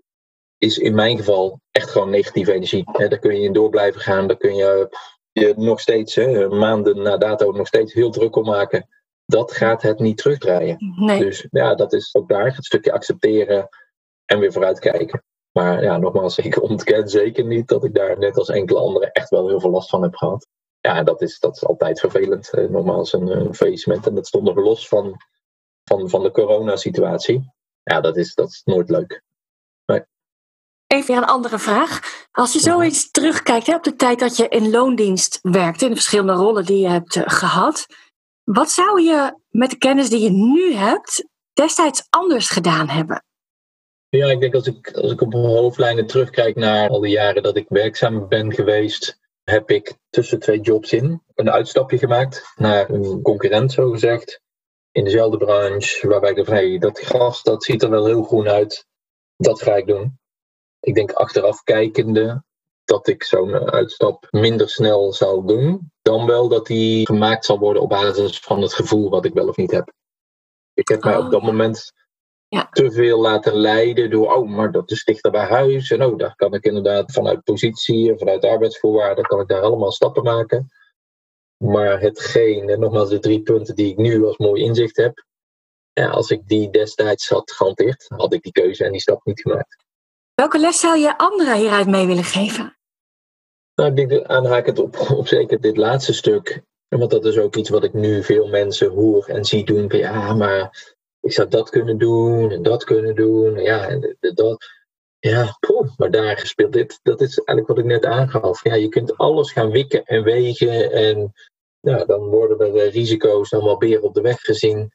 is 0.58 0.78
in 0.78 0.96
mijn 0.96 1.18
geval 1.18 1.60
echt 1.72 1.90
gewoon 1.90 2.10
negatieve 2.10 2.54
energie. 2.54 2.84
daar 2.92 3.20
kun 3.20 3.36
je 3.36 3.42
in 3.42 3.54
door 3.54 3.70
blijven 3.70 4.02
gaan. 4.02 4.28
Daar 4.28 4.38
kun 4.38 4.56
je 4.56 4.90
je 5.32 5.54
nog 5.58 5.80
steeds, 5.80 6.16
hè, 6.16 6.48
maanden 6.48 7.02
na 7.02 7.18
dato, 7.18 7.52
nog 7.52 7.68
steeds 7.68 7.94
heel 7.94 8.12
druk 8.12 8.36
om 8.36 8.46
maken. 8.46 8.88
Dat 9.28 9.52
gaat 9.52 9.82
het 9.82 10.00
niet 10.00 10.18
terugdraaien. 10.18 10.94
Nee. 10.96 11.20
Dus 11.20 11.48
ja, 11.52 11.76
dat 11.76 11.94
is 11.94 12.16
ook 12.16 12.30
daar 12.30 12.56
het 12.56 12.66
stukje 12.66 12.92
accepteren 12.92 13.70
en 14.26 14.40
weer 14.40 14.52
vooruitkijken. 14.52 15.24
Maar 15.52 15.84
ja, 15.84 15.98
nogmaals, 15.98 16.38
ik 16.38 16.62
ontken 16.62 17.10
zeker 17.10 17.46
niet 17.46 17.68
dat 17.68 17.84
ik 17.84 17.94
daar 17.94 18.18
net 18.18 18.38
als 18.38 18.50
enkele 18.50 18.80
anderen 18.80 19.12
echt 19.12 19.30
wel 19.30 19.48
heel 19.48 19.60
veel 19.60 19.70
last 19.70 19.90
van 19.90 20.02
heb 20.02 20.16
gehad. 20.16 20.48
Ja, 20.80 21.04
dat 21.04 21.22
is, 21.22 21.40
dat 21.40 21.56
is 21.56 21.66
altijd 21.66 22.00
vervelend. 22.00 22.54
Eh, 22.54 22.70
nogmaals, 22.70 23.14
een, 23.14 23.28
een 23.28 23.56
faillissement. 23.56 24.08
En 24.08 24.16
dat 24.16 24.28
stond 24.28 24.44
nog 24.44 24.56
los 24.56 24.88
van, 24.88 25.18
van, 25.84 26.10
van 26.10 26.24
de 26.24 26.32
coronasituatie. 26.32 27.52
Ja, 27.84 28.02
dat 28.02 28.18
is, 28.18 28.34
dat 28.34 28.50
is 28.50 28.62
nooit 28.66 28.90
leuk. 28.90 29.24
Nee. 29.86 30.02
Even 30.88 31.18
een 31.18 31.26
andere 31.26 31.60
vraag. 31.60 32.00
Als 32.32 32.54
je 32.54 32.60
zo 32.60 32.80
eens 32.80 33.12
terugkijkt 33.12 33.68
hè, 33.68 33.76
op 33.76 33.84
de 33.84 33.96
tijd 33.96 34.20
dat 34.20 34.38
je 34.38 34.48
in 34.48 34.70
loondienst 34.70 35.40
werkte, 35.42 35.84
in 35.84 35.90
de 35.90 35.96
verschillende 35.96 36.34
rollen 36.34 36.66
die 36.66 36.80
je 36.80 36.90
hebt 36.90 37.16
eh, 37.16 37.24
gehad, 37.26 37.86
wat 38.54 38.70
zou 38.70 39.02
je 39.02 39.40
met 39.50 39.70
de 39.70 39.78
kennis 39.78 40.10
die 40.10 40.20
je 40.20 40.30
nu 40.30 40.74
hebt 40.74 41.28
destijds 41.54 42.08
anders 42.10 42.50
gedaan 42.50 42.90
hebben? 42.90 43.24
Ja, 44.10 44.28
ik 44.28 44.40
denk 44.40 44.54
als 44.54 44.68
ik, 44.68 44.92
als 44.92 45.12
ik 45.12 45.22
op 45.22 45.34
hoofdlijnen 45.34 46.08
terugkijk 46.08 46.56
naar 46.56 46.90
al 46.90 47.00
die 47.00 47.12
jaren 47.12 47.44
dat 47.44 47.58
ik 47.58 47.66
werkzaam 47.70 48.28
ben 48.28 48.54
geweest, 48.54 49.20
heb 49.44 49.70
ik 49.70 49.98
tussen 50.10 50.40
twee 50.40 50.60
jobs 50.60 50.94
in 50.94 51.24
een 51.36 51.52
uitstapje 51.52 51.98
gemaakt 51.98 52.54
naar 52.56 52.90
een 52.90 53.22
concurrent, 53.22 53.72
zo 53.72 53.90
gezegd. 53.90 54.42
In 54.92 55.04
dezelfde 55.04 55.38
branche, 55.38 56.08
waarbij 56.08 56.30
ik 56.30 56.36
dacht, 56.36 56.50
hey, 56.50 56.78
dat 56.78 57.00
gras 57.00 57.44
dat 57.44 57.64
ziet 57.64 57.84
er 57.84 57.90
wel 57.90 58.06
heel 58.06 58.24
groen 58.24 58.48
uit. 58.48 58.86
Dat 59.38 59.62
ga 59.62 59.76
ik 59.76 59.88
doen. 59.88 60.20
Ik 60.80 60.96
denk 60.96 61.12
achteraf 61.12 61.64
kijkende 61.64 62.44
dat 62.88 63.08
ik 63.08 63.24
zo'n 63.24 63.72
uitstap 63.72 64.28
minder 64.30 64.70
snel 64.70 65.14
zal 65.14 65.46
doen. 65.46 65.92
Dan 66.02 66.26
wel 66.26 66.48
dat 66.48 66.66
die 66.66 67.06
gemaakt 67.06 67.46
zal 67.46 67.60
worden 67.60 67.82
op 67.82 67.90
basis 67.90 68.40
van 68.40 68.62
het 68.62 68.74
gevoel 68.74 69.10
wat 69.10 69.26
ik 69.26 69.34
wel 69.34 69.48
of 69.48 69.56
niet 69.56 69.72
heb. 69.72 69.94
Ik 70.74 70.88
heb 70.88 71.04
mij 71.04 71.18
op 71.18 71.32
dat 71.32 71.42
oh. 71.42 71.46
moment 71.46 71.94
ja. 72.48 72.68
te 72.72 72.92
veel 72.92 73.20
laten 73.20 73.56
leiden 73.56 74.10
door, 74.10 74.34
oh, 74.36 74.50
maar 74.50 74.72
dat 74.72 74.92
is 74.92 75.04
dichter 75.04 75.32
bij 75.32 75.46
huis. 75.46 75.92
En 75.92 76.04
oh, 76.04 76.18
daar 76.18 76.36
kan 76.36 76.54
ik 76.54 76.64
inderdaad 76.64 77.12
vanuit 77.12 77.44
positie 77.44 78.12
en 78.12 78.18
vanuit 78.18 78.46
arbeidsvoorwaarden, 78.46 79.26
kan 79.26 79.40
ik 79.40 79.48
daar 79.48 79.62
allemaal 79.62 79.92
stappen 79.92 80.24
maken. 80.24 80.68
Maar 81.58 82.00
hetgeen, 82.00 82.70
en 82.70 82.80
nogmaals 82.80 83.10
de 83.10 83.20
drie 83.20 83.42
punten 83.42 83.76
die 83.76 83.92
ik 83.92 83.98
nu 83.98 84.26
als 84.26 84.38
mooi 84.38 84.64
inzicht 84.64 84.98
heb, 84.98 85.26
ja, 85.94 86.08
als 86.08 86.30
ik 86.30 86.48
die 86.48 86.70
destijds 86.70 87.30
had 87.30 87.52
gehanteerd, 87.52 88.06
had 88.08 88.34
ik 88.34 88.42
die 88.42 88.52
keuze 88.52 88.84
en 88.84 88.92
die 88.92 89.02
stap 89.02 89.26
niet 89.26 89.42
gemaakt. 89.42 89.86
Welke 90.34 90.60
les 90.60 90.80
zou 90.80 90.98
je 90.98 91.18
anderen 91.18 91.58
hieruit 91.58 91.88
mee 91.88 92.08
willen 92.08 92.24
geven? 92.24 92.77
Nou, 93.82 93.94
ik 93.94 94.10
denk 94.10 94.24
aanhakend 94.24 94.80
op, 94.80 95.00
op 95.20 95.28
zeker 95.28 95.62
dit 95.62 95.78
laatste 95.78 96.14
stuk. 96.14 96.62
Want 96.88 97.12
dat 97.12 97.26
is 97.26 97.38
ook 97.38 97.56
iets 97.56 97.70
wat 97.70 97.84
ik 97.84 97.94
nu 97.94 98.24
veel 98.24 98.48
mensen 98.48 98.90
hoor 98.90 99.26
en 99.26 99.46
zie 99.46 99.66
doen. 99.66 99.86
Ja, 99.88 100.34
maar 100.34 100.86
ik 101.20 101.32
zou 101.32 101.48
dat 101.48 101.70
kunnen 101.70 101.98
doen 101.98 102.52
en 102.52 102.62
dat 102.62 102.84
kunnen 102.84 103.16
doen. 103.16 103.56
Ja, 103.56 103.88
en 103.88 104.18
dat. 104.20 104.66
Ja, 105.20 105.58
maar 105.98 106.12
daar 106.12 106.38
gespeeld 106.38 106.74
dit. 106.74 107.00
Dat 107.04 107.22
is 107.22 107.38
eigenlijk 107.38 107.68
wat 107.68 107.78
ik 107.78 107.86
net 107.86 108.06
aangaf. 108.06 108.64
Ja, 108.64 108.74
je 108.76 108.90
kunt 108.90 109.18
alles 109.18 109.52
gaan 109.52 109.72
wikken 109.72 110.06
en 110.06 110.24
wegen. 110.24 110.92
En 110.92 111.34
nou, 111.82 112.06
dan 112.06 112.22
worden 112.22 112.60
er 112.60 112.76
eh, 112.76 112.92
risico's 112.92 113.54
allemaal 113.54 113.78
beren 113.78 114.04
op 114.04 114.14
de 114.14 114.22
weg 114.22 114.40
gezien. 114.40 114.92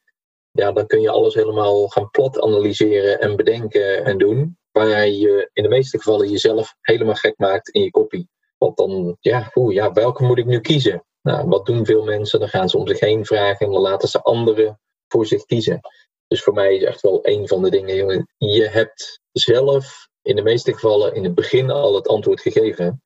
Ja, 0.50 0.72
dan 0.72 0.86
kun 0.86 1.00
je 1.00 1.10
alles 1.10 1.34
helemaal 1.34 1.88
gaan 1.88 2.10
plat 2.10 2.40
analyseren 2.40 3.20
en 3.20 3.36
bedenken 3.36 4.04
en 4.04 4.18
doen. 4.18 4.58
Waar 4.70 5.08
je 5.08 5.50
in 5.52 5.62
de 5.62 5.68
meeste 5.68 5.98
gevallen 5.98 6.30
jezelf 6.30 6.74
helemaal 6.80 7.14
gek 7.14 7.34
maakt 7.38 7.68
in 7.68 7.82
je 7.82 7.90
kopie. 7.90 8.28
Want 8.62 8.76
dan, 8.76 9.16
ja, 9.20 9.50
ja, 9.68 9.92
welke 9.92 10.24
moet 10.24 10.38
ik 10.38 10.46
nu 10.46 10.60
kiezen? 10.60 11.04
Nou, 11.22 11.48
wat 11.48 11.66
doen 11.66 11.86
veel 11.86 12.04
mensen? 12.04 12.40
Dan 12.40 12.48
gaan 12.48 12.68
ze 12.68 12.76
om 12.76 12.86
zich 12.86 13.00
heen 13.00 13.26
vragen 13.26 13.66
en 13.66 13.72
dan 13.72 13.80
laten 13.80 14.08
ze 14.08 14.22
anderen 14.22 14.80
voor 15.08 15.26
zich 15.26 15.44
kiezen. 15.44 15.80
Dus 16.26 16.42
voor 16.42 16.52
mij 16.52 16.76
is 16.76 16.82
echt 16.82 17.00
wel 17.00 17.18
een 17.22 17.48
van 17.48 17.62
de 17.62 17.70
dingen, 17.70 17.96
jongen. 17.96 18.28
Je 18.36 18.68
hebt 18.68 19.20
zelf 19.32 20.08
in 20.22 20.36
de 20.36 20.42
meeste 20.42 20.72
gevallen 20.72 21.14
in 21.14 21.24
het 21.24 21.34
begin 21.34 21.70
al 21.70 21.94
het 21.94 22.08
antwoord 22.08 22.40
gegeven. 22.40 23.02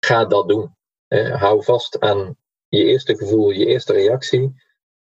Ga 0.00 0.24
dat 0.24 0.48
doen. 0.48 0.76
hou 1.32 1.64
vast 1.64 2.00
aan 2.00 2.36
je 2.68 2.84
eerste 2.84 3.16
gevoel, 3.16 3.50
je 3.50 3.66
eerste 3.66 3.92
reactie. 3.92 4.54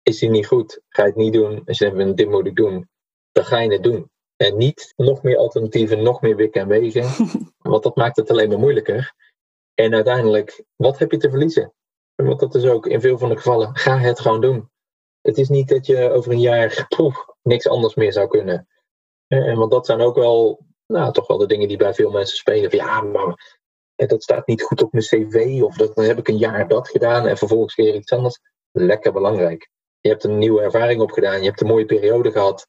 Is 0.03 0.19
die 0.19 0.29
niet 0.29 0.47
goed? 0.47 0.81
Ga 0.89 1.03
je 1.03 1.09
het 1.09 1.17
niet 1.17 1.33
doen? 1.33 1.61
Als 1.65 1.77
je 1.77 1.93
denkt, 1.93 2.17
dit 2.17 2.29
moet 2.29 2.45
ik 2.45 2.55
doen. 2.55 2.89
Dan 3.31 3.45
ga 3.45 3.59
je 3.59 3.71
het 3.71 3.83
doen. 3.83 4.09
En 4.35 4.57
niet 4.57 4.93
nog 4.95 5.23
meer 5.23 5.37
alternatieven, 5.37 6.03
nog 6.03 6.21
meer 6.21 6.35
wikken 6.35 6.61
en 6.61 6.67
wegen. 6.67 7.09
Want 7.71 7.83
dat 7.83 7.95
maakt 7.95 8.15
het 8.15 8.29
alleen 8.29 8.49
maar 8.49 8.59
moeilijker. 8.59 9.13
En 9.79 9.93
uiteindelijk, 9.93 10.63
wat 10.75 10.97
heb 10.97 11.11
je 11.11 11.17
te 11.17 11.29
verliezen? 11.29 11.73
Want 12.15 12.39
dat 12.39 12.55
is 12.55 12.65
ook 12.65 12.87
in 12.87 13.01
veel 13.01 13.17
van 13.17 13.29
de 13.29 13.35
gevallen, 13.35 13.75
ga 13.75 13.97
het 13.97 14.19
gewoon 14.19 14.41
doen. 14.41 14.69
Het 15.21 15.37
is 15.37 15.49
niet 15.49 15.69
dat 15.69 15.85
je 15.85 16.09
over 16.11 16.31
een 16.31 16.39
jaar 16.39 16.85
poef, 16.95 17.25
niks 17.41 17.67
anders 17.67 17.95
meer 17.95 18.13
zou 18.13 18.27
kunnen. 18.27 18.67
En 19.27 19.57
want 19.57 19.71
dat 19.71 19.85
zijn 19.85 20.01
ook 20.01 20.15
wel, 20.15 20.65
nou, 20.87 21.13
toch 21.13 21.27
wel 21.27 21.37
de 21.37 21.45
dingen 21.45 21.67
die 21.67 21.77
bij 21.77 21.93
veel 21.93 22.11
mensen 22.11 22.37
spelen. 22.37 22.69
Van, 22.69 22.79
ja, 22.79 23.01
maar 23.01 23.59
dat 23.95 24.23
staat 24.23 24.47
niet 24.47 24.63
goed 24.63 24.81
op 24.83 24.91
mijn 24.91 25.05
cv. 25.05 25.61
Of 25.63 25.77
dat, 25.77 25.95
dan 25.95 26.05
heb 26.05 26.17
ik 26.17 26.27
een 26.27 26.37
jaar 26.37 26.67
dat 26.67 26.89
gedaan 26.89 27.27
en 27.27 27.37
vervolgens 27.37 27.75
weer 27.75 27.95
iets 27.95 28.11
anders. 28.11 28.39
Lekker 28.71 29.13
belangrijk. 29.13 29.69
Je 29.99 30.09
hebt 30.09 30.23
een 30.23 30.37
nieuwe 30.37 30.61
ervaring 30.61 31.01
opgedaan. 31.01 31.39
Je 31.39 31.47
hebt 31.47 31.61
een 31.61 31.67
mooie 31.67 31.85
periode 31.85 32.31
gehad. 32.31 32.67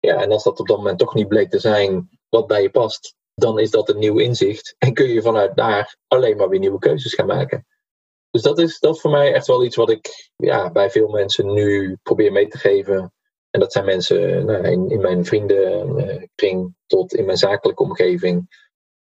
Ja, 0.00 0.22
en 0.22 0.32
als 0.32 0.44
dat 0.44 0.60
op 0.60 0.66
dat 0.66 0.76
moment 0.76 0.98
toch 0.98 1.14
niet 1.14 1.28
bleek 1.28 1.50
te 1.50 1.58
zijn 1.58 2.18
wat 2.28 2.46
bij 2.46 2.62
je 2.62 2.70
past, 2.70 3.16
dan 3.36 3.58
is 3.58 3.70
dat 3.70 3.88
een 3.88 3.98
nieuw 3.98 4.18
inzicht. 4.18 4.74
En 4.78 4.94
kun 4.94 5.08
je 5.08 5.22
vanuit 5.22 5.56
daar 5.56 5.96
alleen 6.06 6.36
maar 6.36 6.48
weer 6.48 6.58
nieuwe 6.58 6.78
keuzes 6.78 7.14
gaan 7.14 7.26
maken. 7.26 7.66
Dus 8.30 8.42
dat 8.42 8.58
is, 8.58 8.78
dat 8.78 9.00
voor 9.00 9.10
mij 9.10 9.34
echt 9.34 9.46
wel 9.46 9.64
iets 9.64 9.76
wat 9.76 9.90
ik 9.90 10.30
ja, 10.36 10.70
bij 10.70 10.90
veel 10.90 11.08
mensen 11.08 11.52
nu 11.52 11.98
probeer 12.02 12.32
mee 12.32 12.48
te 12.48 12.58
geven. 12.58 13.12
En 13.50 13.60
dat 13.60 13.72
zijn 13.72 13.84
mensen 13.84 14.44
nou, 14.46 14.66
in, 14.66 14.90
in 14.90 15.00
mijn 15.00 15.24
vriendenkring 15.24 16.74
tot 16.86 17.14
in 17.14 17.24
mijn 17.24 17.36
zakelijke 17.36 17.82
omgeving. 17.82 18.64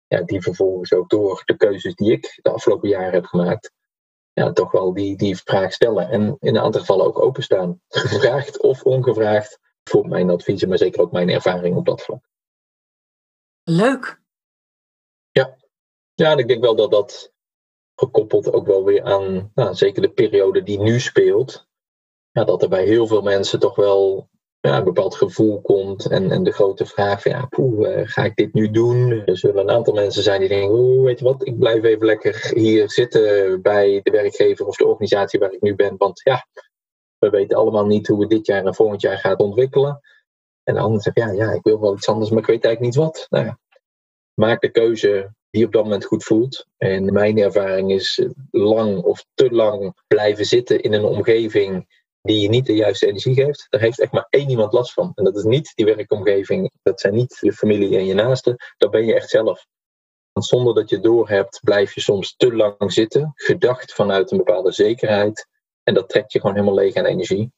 Ja, 0.07 0.21
die 0.21 0.41
vervolgens 0.41 0.93
ook 0.93 1.09
door 1.09 1.41
de 1.45 1.57
keuzes 1.57 1.95
die 1.95 2.11
ik 2.11 2.39
de 2.41 2.49
afgelopen 2.49 2.89
jaren 2.89 3.13
heb 3.13 3.25
gemaakt, 3.25 3.71
ja, 4.33 4.51
toch 4.51 4.71
wel 4.71 4.93
die, 4.93 5.17
die 5.17 5.37
vraag 5.37 5.73
stellen. 5.73 6.09
En 6.09 6.37
in 6.39 6.55
een 6.55 6.61
aantal 6.61 6.81
gevallen 6.81 7.05
ook 7.05 7.19
openstaan. 7.19 7.81
Gevraagd 7.87 8.61
of 8.61 8.83
ongevraagd 8.83 9.59
voor 9.83 10.07
mijn 10.07 10.29
adviezen, 10.29 10.69
maar 10.69 10.77
zeker 10.77 11.01
ook 11.01 11.11
mijn 11.11 11.29
ervaring 11.29 11.75
op 11.75 11.85
dat 11.85 12.01
vlak. 12.01 12.23
Leuk. 13.67 14.21
Ja, 15.31 15.57
ja 16.13 16.31
en 16.31 16.37
ik 16.37 16.47
denk 16.47 16.61
wel 16.61 16.75
dat 16.75 16.91
dat 16.91 17.33
gekoppeld 17.95 18.53
ook 18.53 18.67
wel 18.67 18.83
weer 18.83 19.03
aan 19.03 19.51
nou, 19.53 19.75
zeker 19.75 20.01
de 20.01 20.11
periode 20.11 20.63
die 20.63 20.79
nu 20.79 20.99
speelt. 20.99 21.67
Ja, 22.31 22.43
dat 22.43 22.61
er 22.61 22.69
bij 22.69 22.85
heel 22.85 23.07
veel 23.07 23.21
mensen 23.21 23.59
toch 23.59 23.75
wel 23.75 24.29
ja, 24.59 24.77
een 24.77 24.83
bepaald 24.83 25.15
gevoel 25.15 25.61
komt. 25.61 26.05
En, 26.05 26.31
en 26.31 26.43
de 26.43 26.51
grote 26.51 26.85
vraag 26.85 27.21
van 27.21 27.31
ja, 27.31 27.45
poeh, 27.45 27.99
eh, 27.99 28.07
ga 28.07 28.23
ik 28.23 28.35
dit 28.35 28.53
nu 28.53 28.71
doen? 28.71 29.11
Er 29.25 29.37
zullen 29.37 29.57
een 29.57 29.75
aantal 29.75 29.93
mensen 29.93 30.23
zijn 30.23 30.39
die 30.39 30.49
denken, 30.49 30.77
oh, 30.77 31.03
weet 31.03 31.19
je 31.19 31.25
wat, 31.25 31.47
ik 31.47 31.59
blijf 31.59 31.83
even 31.83 32.05
lekker 32.05 32.51
hier 32.53 32.89
zitten 32.89 33.61
bij 33.61 33.99
de 34.03 34.11
werkgever 34.11 34.65
of 34.65 34.75
de 34.75 34.87
organisatie 34.87 35.39
waar 35.39 35.53
ik 35.53 35.61
nu 35.61 35.75
ben. 35.75 35.97
Want 35.97 36.21
ja, 36.23 36.47
we 37.17 37.29
weten 37.29 37.57
allemaal 37.57 37.85
niet 37.85 38.07
hoe 38.07 38.19
we 38.19 38.27
dit 38.27 38.45
jaar 38.45 38.65
en 38.65 38.75
volgend 38.75 39.01
jaar 39.01 39.17
gaat 39.17 39.39
ontwikkelen. 39.39 40.01
En 40.65 40.73
de 40.73 40.79
ander 40.79 41.01
zegt, 41.01 41.17
ja, 41.17 41.31
ja, 41.31 41.51
ik 41.51 41.63
wil 41.63 41.79
wel 41.79 41.95
iets 41.95 42.07
anders, 42.07 42.29
maar 42.29 42.39
ik 42.39 42.47
weet 42.47 42.63
eigenlijk 42.63 42.95
niet 42.95 43.05
wat. 43.05 43.25
Nou 43.29 43.45
ja, 43.45 43.59
maak 44.33 44.61
de 44.61 44.71
keuze 44.71 45.33
die 45.49 45.65
op 45.65 45.71
dat 45.71 45.83
moment 45.83 46.05
goed 46.05 46.23
voelt. 46.23 46.67
En 46.77 47.13
mijn 47.13 47.37
ervaring 47.37 47.91
is 47.91 48.27
lang 48.51 49.03
of 49.03 49.25
te 49.33 49.51
lang 49.51 50.01
blijven 50.07 50.45
zitten 50.45 50.81
in 50.81 50.93
een 50.93 51.03
omgeving 51.03 52.03
die 52.21 52.41
je 52.41 52.49
niet 52.49 52.65
de 52.65 52.75
juiste 52.75 53.07
energie 53.07 53.33
geeft. 53.33 53.67
Daar 53.69 53.81
heeft 53.81 53.99
echt 53.99 54.11
maar 54.11 54.27
één 54.29 54.49
iemand 54.49 54.73
last 54.73 54.93
van. 54.93 55.11
En 55.15 55.23
dat 55.23 55.37
is 55.37 55.43
niet 55.43 55.71
die 55.75 55.85
werkomgeving, 55.85 56.71
dat 56.83 56.99
zijn 56.99 57.13
niet 57.13 57.37
je 57.41 57.53
familie 57.53 57.97
en 57.97 58.05
je 58.05 58.13
naasten, 58.13 58.55
dat 58.77 58.91
ben 58.91 59.05
je 59.05 59.13
echt 59.13 59.29
zelf. 59.29 59.65
Want 60.31 60.45
zonder 60.47 60.73
dat 60.73 60.89
je 60.89 60.99
doorhebt, 60.99 61.59
blijf 61.63 61.93
je 61.93 62.01
soms 62.01 62.35
te 62.35 62.55
lang 62.55 62.93
zitten, 62.93 63.31
gedacht 63.35 63.93
vanuit 63.93 64.31
een 64.31 64.37
bepaalde 64.37 64.71
zekerheid. 64.71 65.47
En 65.83 65.93
dat 65.93 66.09
trekt 66.09 66.31
je 66.31 66.39
gewoon 66.39 66.55
helemaal 66.55 66.75
leeg 66.75 66.95
aan 66.95 67.05
energie. 67.05 67.51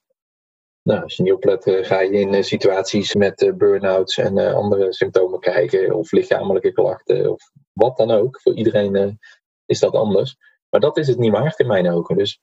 Nou, 0.88 1.04
als 1.04 1.16
je 1.16 1.24
niet 1.24 1.34
oplet, 1.34 1.66
eh, 1.66 1.86
ga 1.86 2.00
je 2.00 2.12
in 2.12 2.34
eh, 2.34 2.44
situaties 2.44 3.16
met 3.16 3.42
uh, 3.42 3.54
burn-outs 3.54 4.18
en 4.18 4.38
andere 4.56 4.94
symptomen 4.94 5.40
krijgen, 5.40 5.96
of 5.96 6.12
lichamelijke 6.12 6.72
klachten, 6.72 7.32
of 7.32 7.52
wat 7.74 7.98
dan 7.98 8.12
ook. 8.12 8.42
Voor 8.42 8.56
iedereen 8.56 9.20
is 9.66 9.80
dat 9.80 9.94
anders. 9.94 10.36
Maar 10.70 10.82
dat 10.82 10.98
is 10.98 11.08
het 11.08 11.18
niet 11.18 11.32
waard 11.32 11.60
in 11.60 11.68
mijn 11.68 11.92
ogen. 11.92 12.18
Dus 12.18 12.42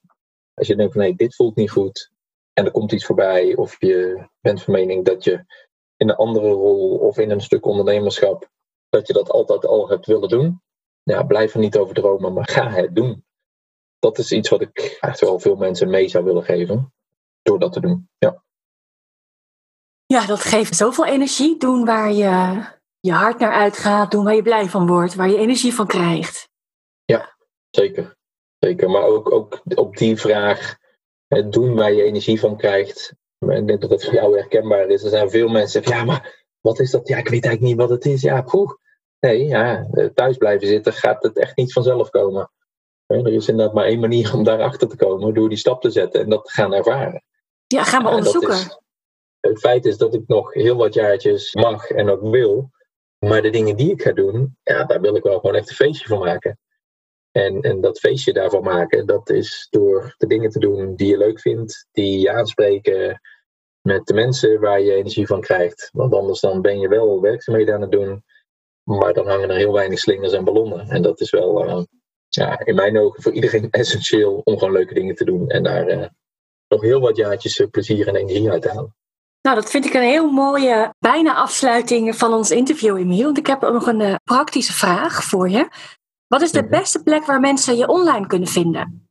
als 0.54 0.66
je 0.66 0.76
denkt 0.76 0.92
van 0.92 1.02
nee, 1.02 1.14
dit 1.14 1.34
voelt 1.34 1.56
niet 1.56 1.70
goed 1.70 2.10
en 2.52 2.64
er 2.64 2.70
komt 2.70 2.92
iets 2.92 3.04
voorbij, 3.04 3.56
of 3.56 3.76
je 3.80 4.26
bent 4.40 4.62
van 4.62 4.74
mening 4.74 5.04
dat 5.04 5.24
je 5.24 5.44
in 5.96 6.08
een 6.08 6.16
andere 6.16 6.48
rol 6.48 6.96
of 6.96 7.18
in 7.18 7.30
een 7.30 7.40
stuk 7.40 7.66
ondernemerschap, 7.66 8.50
dat 8.88 9.06
je 9.06 9.12
dat 9.12 9.30
altijd 9.30 9.66
al 9.66 9.88
hebt 9.88 10.06
willen 10.06 10.28
doen, 10.28 10.62
ja, 11.02 11.22
blijf 11.22 11.54
er 11.54 11.60
niet 11.60 11.76
over 11.76 11.94
dromen, 11.94 12.32
maar 12.32 12.48
ga 12.48 12.70
het 12.70 12.94
doen. 12.94 13.24
Dat 13.98 14.18
is 14.18 14.32
iets 14.32 14.48
wat 14.48 14.60
ik 14.60 14.98
echt 15.00 15.20
wel 15.20 15.38
veel 15.38 15.56
mensen 15.56 15.90
mee 15.90 16.08
zou 16.08 16.24
willen 16.24 16.44
geven 16.44 16.92
door 17.44 17.58
dat 17.58 17.72
te 17.72 17.80
doen. 17.80 18.08
Ja. 18.18 18.42
Ja, 20.06 20.26
dat 20.26 20.40
geeft 20.40 20.76
zoveel 20.76 21.06
energie. 21.06 21.58
Doen 21.58 21.84
waar 21.84 22.12
je 22.12 22.62
je 23.00 23.12
hart 23.12 23.38
naar 23.38 23.52
uitgaat, 23.52 24.10
doen 24.10 24.24
waar 24.24 24.34
je 24.34 24.42
blij 24.42 24.68
van 24.68 24.86
wordt, 24.86 25.14
waar 25.14 25.28
je 25.28 25.38
energie 25.38 25.74
van 25.74 25.86
krijgt. 25.86 26.48
Ja, 27.04 27.36
zeker. 27.70 28.16
Zeker. 28.58 28.90
Maar 28.90 29.02
ook, 29.02 29.32
ook 29.32 29.62
op 29.74 29.96
die 29.96 30.16
vraag, 30.16 30.76
doen 31.50 31.74
waar 31.74 31.92
je 31.92 32.02
energie 32.02 32.40
van 32.40 32.56
krijgt. 32.56 33.14
Ik 33.38 33.66
denk 33.66 33.80
dat 33.80 33.90
dat 33.90 34.04
voor 34.04 34.14
jou 34.14 34.36
herkenbaar 34.36 34.88
is. 34.88 35.02
Er 35.02 35.10
zijn 35.10 35.30
veel 35.30 35.48
mensen 35.48 35.80
die 35.80 35.90
zeggen, 35.90 36.06
ja, 36.06 36.12
maar 36.12 36.44
wat 36.60 36.80
is 36.80 36.90
dat? 36.90 37.08
Ja, 37.08 37.16
ik 37.16 37.28
weet 37.28 37.44
eigenlijk 37.44 37.62
niet 37.62 37.88
wat 37.88 37.90
het 37.90 38.04
is. 38.04 38.22
Ja, 38.22 38.42
poeh. 38.42 38.72
Nee, 39.20 39.44
ja, 39.44 39.86
thuis 40.14 40.36
blijven 40.36 40.66
zitten 40.66 40.92
gaat 40.92 41.22
het 41.22 41.38
echt 41.38 41.56
niet 41.56 41.72
vanzelf 41.72 42.10
komen. 42.10 42.50
Er 43.06 43.32
is 43.32 43.48
inderdaad 43.48 43.74
maar 43.74 43.84
één 43.84 44.00
manier 44.00 44.34
om 44.34 44.44
daarachter 44.44 44.88
te 44.88 44.96
komen, 44.96 45.34
door 45.34 45.48
die 45.48 45.58
stap 45.58 45.82
te 45.82 45.90
zetten 45.90 46.20
en 46.20 46.28
dat 46.28 46.44
te 46.44 46.52
gaan 46.52 46.74
ervaren. 46.74 47.24
Ja, 47.66 47.84
gaan 47.84 48.02
we 48.02 48.08
onderzoeken. 48.08 48.82
het 49.40 49.58
feit 49.58 49.84
is 49.84 49.96
dat 49.96 50.14
ik 50.14 50.22
nog 50.26 50.54
heel 50.54 50.76
wat 50.76 50.94
jaartjes 50.94 51.54
mag 51.54 51.90
en 51.90 52.08
ook 52.08 52.22
wil. 52.22 52.70
Maar 53.18 53.42
de 53.42 53.50
dingen 53.50 53.76
die 53.76 53.90
ik 53.90 54.02
ga 54.02 54.12
doen, 54.12 54.56
ja, 54.62 54.84
daar 54.84 55.00
wil 55.00 55.16
ik 55.16 55.22
wel 55.22 55.38
gewoon 55.40 55.54
echt 55.54 55.68
een 55.68 55.74
feestje 55.74 56.06
van 56.06 56.18
maken. 56.18 56.58
En, 57.30 57.60
en 57.60 57.80
dat 57.80 57.98
feestje 57.98 58.32
daarvan 58.32 58.62
maken, 58.62 59.06
dat 59.06 59.30
is 59.30 59.66
door 59.70 60.14
de 60.16 60.26
dingen 60.26 60.50
te 60.50 60.58
doen 60.58 60.96
die 60.96 61.08
je 61.08 61.16
leuk 61.16 61.40
vindt, 61.40 61.86
die 61.92 62.20
je 62.20 62.32
aanspreken 62.32 63.20
met 63.80 64.06
de 64.06 64.14
mensen 64.14 64.60
waar 64.60 64.80
je 64.80 64.94
energie 64.94 65.26
van 65.26 65.40
krijgt. 65.40 65.88
Want 65.92 66.14
anders 66.14 66.40
dan 66.40 66.60
ben 66.60 66.78
je 66.78 66.88
wel 66.88 67.20
werkzaamheden 67.20 67.74
aan 67.74 67.80
het 67.80 67.90
doen, 67.90 68.24
maar 68.82 69.12
dan 69.12 69.28
hangen 69.28 69.50
er 69.50 69.56
heel 69.56 69.72
weinig 69.72 69.98
slingers 69.98 70.32
en 70.32 70.44
ballonnen. 70.44 70.88
En 70.88 71.02
dat 71.02 71.20
is 71.20 71.30
wel, 71.30 71.66
uh, 71.66 71.82
ja, 72.28 72.64
in 72.64 72.74
mijn 72.74 72.98
ogen 72.98 73.22
voor 73.22 73.32
iedereen 73.32 73.70
essentieel 73.80 74.40
om 74.44 74.58
gewoon 74.58 74.74
leuke 74.74 74.94
dingen 74.94 75.14
te 75.14 75.24
doen 75.24 75.48
en 75.48 75.62
daar 75.62 75.88
uh, 75.88 76.06
nog 76.74 76.82
heel 76.82 77.00
wat 77.00 77.16
jaartjes 77.16 77.60
eh, 77.60 77.68
plezier 77.70 78.08
en 78.08 78.14
energie 78.14 78.50
uit 78.50 78.62
te 78.62 78.68
halen. 78.68 78.94
Nou, 79.40 79.56
dat 79.56 79.70
vind 79.70 79.84
ik 79.84 79.94
een 79.94 80.02
heel 80.02 80.30
mooie 80.30 80.94
bijna 80.98 81.34
afsluiting 81.34 82.16
van 82.16 82.32
ons 82.32 82.50
interview, 82.50 82.96
Emiel. 82.96 83.24
Want 83.24 83.38
ik 83.38 83.46
heb 83.46 83.62
ook 83.62 83.72
nog 83.72 83.86
een 83.86 84.00
uh, 84.00 84.14
praktische 84.24 84.72
vraag 84.72 85.24
voor 85.24 85.48
je. 85.48 85.68
Wat 86.26 86.42
is 86.42 86.52
de 86.52 86.60
mhm. 86.60 86.70
beste 86.70 87.02
plek 87.02 87.24
waar 87.24 87.40
mensen 87.40 87.76
je 87.76 87.88
online 87.88 88.26
kunnen 88.26 88.48
vinden? 88.48 89.08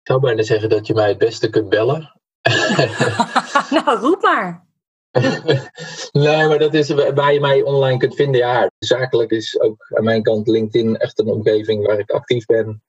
Ik 0.00 0.14
zou 0.14 0.20
bijna 0.20 0.42
zeggen 0.42 0.68
dat 0.68 0.86
je 0.86 0.94
mij 0.94 1.08
het 1.08 1.18
beste 1.18 1.50
kunt 1.50 1.68
bellen. 1.68 2.12
nou, 3.84 3.98
roep 3.98 4.22
maar. 4.22 4.66
nee, 6.12 6.46
maar 6.46 6.58
dat 6.58 6.74
is 6.74 6.90
waar 6.90 7.32
je 7.32 7.40
mij 7.40 7.62
online 7.62 7.98
kunt 7.98 8.14
vinden. 8.14 8.40
Ja, 8.40 8.70
zakelijk 8.78 9.30
is 9.30 9.60
ook 9.60 9.86
aan 9.88 10.04
mijn 10.04 10.22
kant 10.22 10.48
LinkedIn 10.48 10.96
echt 10.96 11.18
een 11.18 11.26
omgeving 11.26 11.86
waar 11.86 11.98
ik 11.98 12.10
actief 12.10 12.46
ben. 12.46 12.82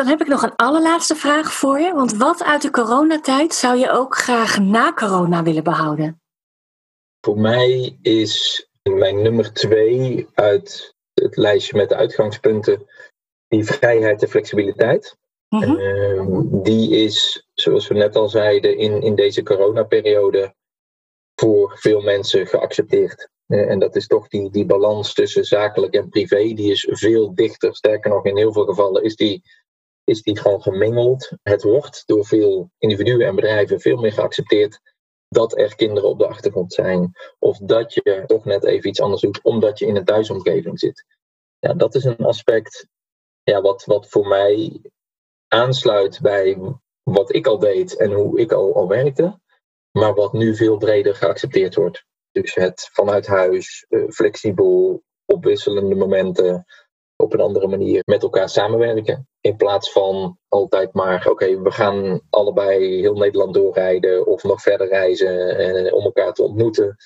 Dan 0.00 0.08
heb 0.08 0.20
ik 0.20 0.26
nog 0.26 0.42
een 0.42 0.56
allerlaatste 0.56 1.14
vraag 1.14 1.52
voor 1.52 1.80
je. 1.80 1.92
Want 1.94 2.16
wat 2.16 2.44
uit 2.44 2.62
de 2.62 2.70
coronatijd 2.70 3.54
zou 3.54 3.76
je 3.78 3.90
ook 3.90 4.16
graag 4.16 4.58
na 4.58 4.92
corona 4.92 5.42
willen 5.42 5.64
behouden? 5.64 6.20
Voor 7.20 7.38
mij 7.38 7.98
is 8.02 8.66
mijn 8.82 9.22
nummer 9.22 9.52
twee 9.52 10.28
uit 10.34 10.94
het 11.14 11.36
lijstje 11.36 11.76
met 11.76 11.88
de 11.88 11.94
uitgangspunten 11.96 12.86
die 13.48 13.64
vrijheid 13.64 14.22
en 14.22 14.28
flexibiliteit. 14.28 15.16
Mhm. 15.48 15.76
Ehm, 15.76 16.62
die 16.62 17.04
is, 17.04 17.46
zoals 17.54 17.88
we 17.88 17.94
net 17.94 18.16
al 18.16 18.28
zeiden, 18.28 18.76
in, 18.76 19.02
in 19.02 19.14
deze 19.14 19.42
coronaperiode 19.42 20.54
voor 21.34 21.78
veel 21.78 22.00
mensen 22.00 22.46
geaccepteerd. 22.46 23.28
Eh, 23.46 23.70
en 23.70 23.78
dat 23.78 23.96
is 23.96 24.06
toch 24.06 24.28
die, 24.28 24.50
die 24.50 24.66
balans 24.66 25.14
tussen 25.14 25.44
zakelijk 25.44 25.94
en 25.94 26.08
privé, 26.08 26.52
die 26.52 26.70
is 26.70 26.88
veel 26.90 27.34
dichter. 27.34 27.76
Sterker 27.76 28.10
nog, 28.10 28.24
in 28.24 28.36
heel 28.36 28.52
veel 28.52 28.66
gevallen 28.66 29.02
is 29.02 29.16
die 29.16 29.42
is 30.10 30.22
die 30.22 30.38
gewoon 30.38 30.62
gemengeld. 30.62 31.32
Het 31.42 31.62
wordt 31.62 32.02
door 32.06 32.26
veel 32.26 32.70
individuen 32.78 33.26
en 33.26 33.34
bedrijven 33.34 33.80
veel 33.80 33.96
meer 33.96 34.12
geaccepteerd 34.12 34.80
dat 35.28 35.58
er 35.58 35.76
kinderen 35.76 36.08
op 36.08 36.18
de 36.18 36.26
achtergrond 36.26 36.72
zijn. 36.72 37.12
Of 37.38 37.58
dat 37.58 37.94
je 37.94 38.22
toch 38.26 38.44
net 38.44 38.64
even 38.64 38.88
iets 38.88 39.00
anders 39.00 39.22
doet 39.22 39.42
omdat 39.42 39.78
je 39.78 39.86
in 39.86 39.96
een 39.96 40.04
thuisomgeving 40.04 40.78
zit. 40.78 41.04
Ja, 41.58 41.74
dat 41.74 41.94
is 41.94 42.04
een 42.04 42.16
aspect 42.16 42.86
ja, 43.42 43.60
wat, 43.60 43.84
wat 43.84 44.08
voor 44.08 44.26
mij 44.26 44.80
aansluit 45.48 46.20
bij 46.20 46.58
wat 47.02 47.34
ik 47.34 47.46
al 47.46 47.58
deed 47.58 47.96
en 47.96 48.12
hoe 48.12 48.40
ik 48.40 48.52
al, 48.52 48.74
al 48.74 48.88
werkte. 48.88 49.40
Maar 49.98 50.14
wat 50.14 50.32
nu 50.32 50.56
veel 50.56 50.76
breder 50.76 51.14
geaccepteerd 51.14 51.74
wordt. 51.74 52.04
Dus 52.32 52.54
het 52.54 52.88
vanuit 52.92 53.26
huis, 53.26 53.86
eh, 53.88 54.08
flexibel, 54.08 55.02
op 55.24 55.44
wisselende 55.44 55.94
momenten, 55.94 56.66
op 57.16 57.32
een 57.32 57.40
andere 57.40 57.68
manier 57.68 58.02
met 58.04 58.22
elkaar 58.22 58.48
samenwerken. 58.48 59.28
In 59.40 59.56
plaats 59.56 59.92
van 59.92 60.38
altijd 60.48 60.92
maar, 60.92 61.28
oké, 61.28 61.62
we 61.62 61.70
gaan 61.70 62.20
allebei 62.30 63.00
heel 63.00 63.14
Nederland 63.14 63.54
doorrijden 63.54 64.26
of 64.26 64.42
nog 64.42 64.62
verder 64.62 64.88
reizen 64.88 65.58
eh, 65.58 65.94
om 65.94 66.04
elkaar 66.04 66.32
te 66.32 66.42
ontmoeten. 66.42 66.96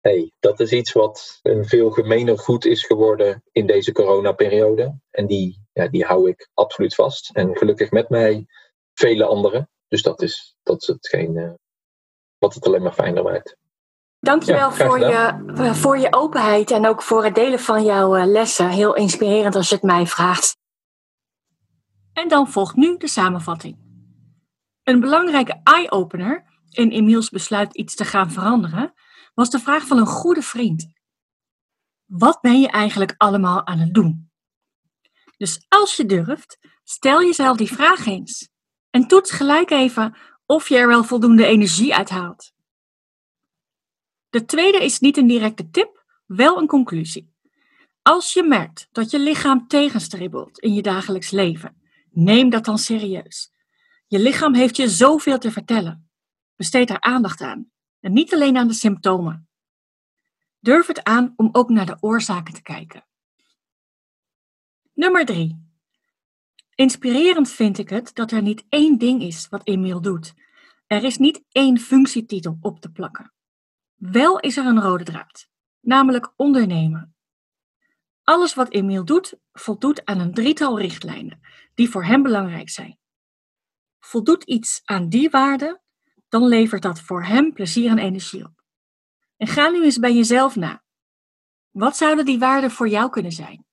Hey, 0.00 0.32
dat 0.38 0.60
is 0.60 0.72
iets 0.72 0.92
wat 0.92 1.38
een 1.42 1.64
veel 1.64 1.90
gemener 1.90 2.38
goed 2.38 2.64
is 2.64 2.84
geworden 2.84 3.42
in 3.52 3.66
deze 3.66 3.92
coronaperiode. 3.92 4.98
En 5.10 5.26
die, 5.26 5.66
ja, 5.72 5.88
die 5.88 6.04
hou 6.04 6.28
ik 6.28 6.48
absoluut 6.54 6.94
vast. 6.94 7.30
En 7.32 7.56
gelukkig 7.56 7.90
met 7.90 8.08
mij 8.08 8.46
vele 8.94 9.24
anderen. 9.24 9.70
Dus 9.88 10.02
dat 10.02 10.22
is, 10.22 10.56
dat 10.62 10.82
is 10.82 10.86
hetgeen 10.88 11.36
uh, 11.36 11.50
wat 12.38 12.54
het 12.54 12.66
alleen 12.66 12.82
maar 12.82 12.92
fijner 12.92 13.22
maakt. 13.22 13.56
Dankjewel 14.20 14.70
ja, 14.70 14.72
voor, 14.72 14.98
je, 14.98 15.42
eh, 15.56 15.74
voor 15.74 15.98
je 15.98 16.12
openheid 16.12 16.70
en 16.70 16.86
ook 16.86 17.02
voor 17.02 17.24
het 17.24 17.34
delen 17.34 17.58
van 17.58 17.84
jouw 17.84 18.14
eh, 18.14 18.26
lessen. 18.26 18.68
Heel 18.68 18.94
inspirerend 18.94 19.54
als 19.54 19.68
je 19.68 19.74
het 19.74 19.84
mij 19.84 20.06
vraagt. 20.06 20.56
En 22.18 22.28
dan 22.28 22.48
volgt 22.48 22.76
nu 22.76 22.96
de 22.96 23.08
samenvatting. 23.08 23.78
Een 24.82 25.00
belangrijke 25.00 25.60
eye-opener 25.62 26.44
in 26.70 26.90
Emiels 26.90 27.30
besluit 27.30 27.76
iets 27.76 27.94
te 27.94 28.04
gaan 28.04 28.30
veranderen 28.30 28.92
was 29.34 29.50
de 29.50 29.58
vraag 29.58 29.86
van 29.86 29.98
een 29.98 30.06
goede 30.06 30.42
vriend. 30.42 30.92
Wat 32.04 32.40
ben 32.40 32.60
je 32.60 32.68
eigenlijk 32.68 33.14
allemaal 33.16 33.66
aan 33.66 33.78
het 33.78 33.94
doen? 33.94 34.30
Dus 35.36 35.66
als 35.68 35.96
je 35.96 36.06
durft, 36.06 36.58
stel 36.84 37.22
jezelf 37.22 37.56
die 37.56 37.72
vraag 37.72 38.06
eens. 38.06 38.50
En 38.90 39.06
toets 39.06 39.30
gelijk 39.30 39.70
even 39.70 40.16
of 40.46 40.68
je 40.68 40.76
er 40.76 40.88
wel 40.88 41.04
voldoende 41.04 41.46
energie 41.46 41.94
uit 41.94 42.10
haalt. 42.10 42.52
De 44.28 44.44
tweede 44.44 44.84
is 44.84 44.98
niet 44.98 45.16
een 45.16 45.26
directe 45.26 45.70
tip, 45.70 46.04
wel 46.26 46.58
een 46.58 46.66
conclusie. 46.66 47.34
Als 48.02 48.32
je 48.32 48.42
merkt 48.42 48.88
dat 48.92 49.10
je 49.10 49.18
lichaam 49.18 49.68
tegenstribbelt 49.68 50.58
in 50.58 50.74
je 50.74 50.82
dagelijks 50.82 51.30
leven, 51.30 51.78
neem 52.18 52.50
dat 52.50 52.64
dan 52.64 52.78
serieus. 52.78 53.52
Je 54.06 54.18
lichaam 54.18 54.54
heeft 54.54 54.76
je 54.76 54.88
zoveel 54.88 55.38
te 55.38 55.50
vertellen. 55.50 56.10
Besteed 56.56 56.88
daar 56.88 57.00
aandacht 57.00 57.40
aan. 57.40 57.70
En 58.00 58.12
niet 58.12 58.34
alleen 58.34 58.56
aan 58.56 58.68
de 58.68 58.74
symptomen. 58.74 59.48
Durf 60.60 60.86
het 60.86 61.04
aan 61.04 61.32
om 61.36 61.48
ook 61.52 61.68
naar 61.68 61.86
de 61.86 61.96
oorzaken 62.00 62.54
te 62.54 62.62
kijken. 62.62 63.06
Nummer 64.92 65.24
3. 65.24 65.66
Inspirerend 66.74 67.50
vind 67.50 67.78
ik 67.78 67.88
het 67.88 68.14
dat 68.14 68.30
er 68.30 68.42
niet 68.42 68.64
één 68.68 68.98
ding 68.98 69.22
is 69.22 69.48
wat 69.48 69.66
Emiel 69.66 70.00
doet. 70.00 70.34
Er 70.86 71.04
is 71.04 71.18
niet 71.18 71.44
één 71.48 71.78
functietitel 71.78 72.58
op 72.60 72.80
te 72.80 72.90
plakken. 72.90 73.32
Wel 73.94 74.40
is 74.40 74.56
er 74.56 74.66
een 74.66 74.80
rode 74.80 75.04
draad, 75.04 75.48
namelijk 75.80 76.32
ondernemen. 76.36 77.16
Alles 78.28 78.54
wat 78.54 78.70
Emiel 78.70 79.04
doet, 79.04 79.34
voldoet 79.52 80.04
aan 80.04 80.20
een 80.20 80.34
drietal 80.34 80.78
richtlijnen 80.78 81.40
die 81.74 81.90
voor 81.90 82.04
hem 82.04 82.22
belangrijk 82.22 82.68
zijn. 82.68 82.98
Voldoet 84.00 84.44
iets 84.44 84.80
aan 84.84 85.08
die 85.08 85.30
waarden, 85.30 85.80
dan 86.28 86.46
levert 86.46 86.82
dat 86.82 87.00
voor 87.00 87.24
hem 87.24 87.52
plezier 87.52 87.90
en 87.90 87.98
energie 87.98 88.44
op. 88.44 88.62
En 89.36 89.46
ga 89.46 89.68
nu 89.68 89.84
eens 89.84 89.98
bij 89.98 90.14
jezelf 90.14 90.56
na. 90.56 90.82
Wat 91.70 91.96
zouden 91.96 92.24
die 92.24 92.38
waarden 92.38 92.70
voor 92.70 92.88
jou 92.88 93.10
kunnen 93.10 93.32
zijn? 93.32 93.66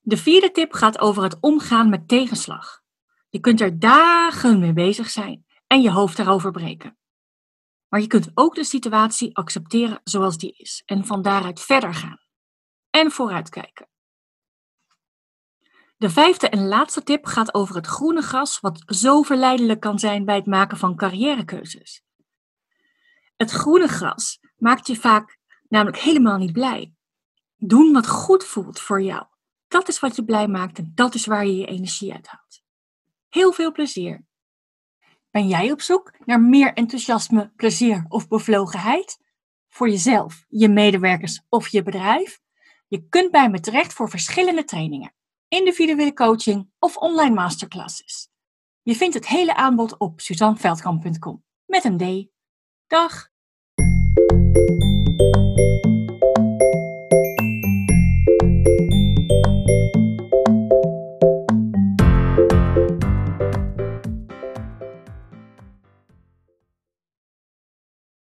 De 0.00 0.16
vierde 0.16 0.50
tip 0.50 0.72
gaat 0.72 0.98
over 0.98 1.22
het 1.22 1.36
omgaan 1.40 1.88
met 1.88 2.08
tegenslag. 2.08 2.82
Je 3.28 3.40
kunt 3.40 3.60
er 3.60 3.78
dagen 3.78 4.60
mee 4.60 4.72
bezig 4.72 5.10
zijn 5.10 5.46
en 5.66 5.80
je 5.80 5.90
hoofd 5.90 6.18
erover 6.18 6.50
breken. 6.50 6.96
Maar 7.92 8.00
je 8.00 8.06
kunt 8.06 8.30
ook 8.34 8.54
de 8.54 8.64
situatie 8.64 9.36
accepteren 9.36 10.00
zoals 10.04 10.38
die 10.38 10.54
is 10.56 10.82
en 10.86 11.04
van 11.04 11.22
daaruit 11.22 11.60
verder 11.60 11.94
gaan. 11.94 12.20
En 12.90 13.10
vooruitkijken. 13.10 13.88
De 15.96 16.10
vijfde 16.10 16.48
en 16.48 16.68
laatste 16.68 17.02
tip 17.02 17.26
gaat 17.26 17.54
over 17.54 17.74
het 17.74 17.86
groene 17.86 18.22
gras, 18.22 18.60
wat 18.60 18.82
zo 18.86 19.22
verleidelijk 19.22 19.80
kan 19.80 19.98
zijn 19.98 20.24
bij 20.24 20.34
het 20.34 20.46
maken 20.46 20.76
van 20.76 20.96
carrièrekeuzes. 20.96 22.02
Het 23.36 23.50
groene 23.50 23.88
gras 23.88 24.38
maakt 24.56 24.86
je 24.86 24.96
vaak 24.96 25.38
namelijk 25.68 25.98
helemaal 25.98 26.38
niet 26.38 26.52
blij. 26.52 26.94
Doen 27.56 27.92
wat 27.92 28.08
goed 28.08 28.44
voelt 28.44 28.80
voor 28.80 29.02
jou. 29.02 29.26
Dat 29.68 29.88
is 29.88 30.00
wat 30.00 30.16
je 30.16 30.24
blij 30.24 30.48
maakt 30.48 30.78
en 30.78 30.92
dat 30.94 31.14
is 31.14 31.26
waar 31.26 31.46
je 31.46 31.56
je 31.56 31.66
energie 31.66 32.12
uit 32.12 32.26
haalt. 32.26 32.62
Heel 33.28 33.52
veel 33.52 33.72
plezier! 33.72 34.30
Ben 35.32 35.48
jij 35.48 35.72
op 35.72 35.80
zoek 35.80 36.12
naar 36.24 36.40
meer 36.40 36.72
enthousiasme, 36.72 37.52
plezier 37.56 38.04
of 38.08 38.28
bevlogenheid? 38.28 39.18
Voor 39.68 39.88
jezelf, 39.88 40.44
je 40.48 40.68
medewerkers 40.68 41.42
of 41.48 41.68
je 41.68 41.82
bedrijf? 41.82 42.40
Je 42.88 43.08
kunt 43.08 43.30
bij 43.30 43.50
me 43.50 43.60
terecht 43.60 43.92
voor 43.92 44.10
verschillende 44.10 44.64
trainingen, 44.64 45.14
individuele 45.48 46.12
coaching 46.12 46.70
of 46.78 46.96
online 46.96 47.34
masterclasses. 47.34 48.28
Je 48.82 48.94
vindt 48.94 49.14
het 49.14 49.26
hele 49.26 49.54
aanbod 49.54 49.98
op 49.98 50.20
suzanneveldkamp.com 50.20 51.44
met 51.66 51.84
een 51.84 51.98
D. 51.98 52.28
Dag! 52.86 53.30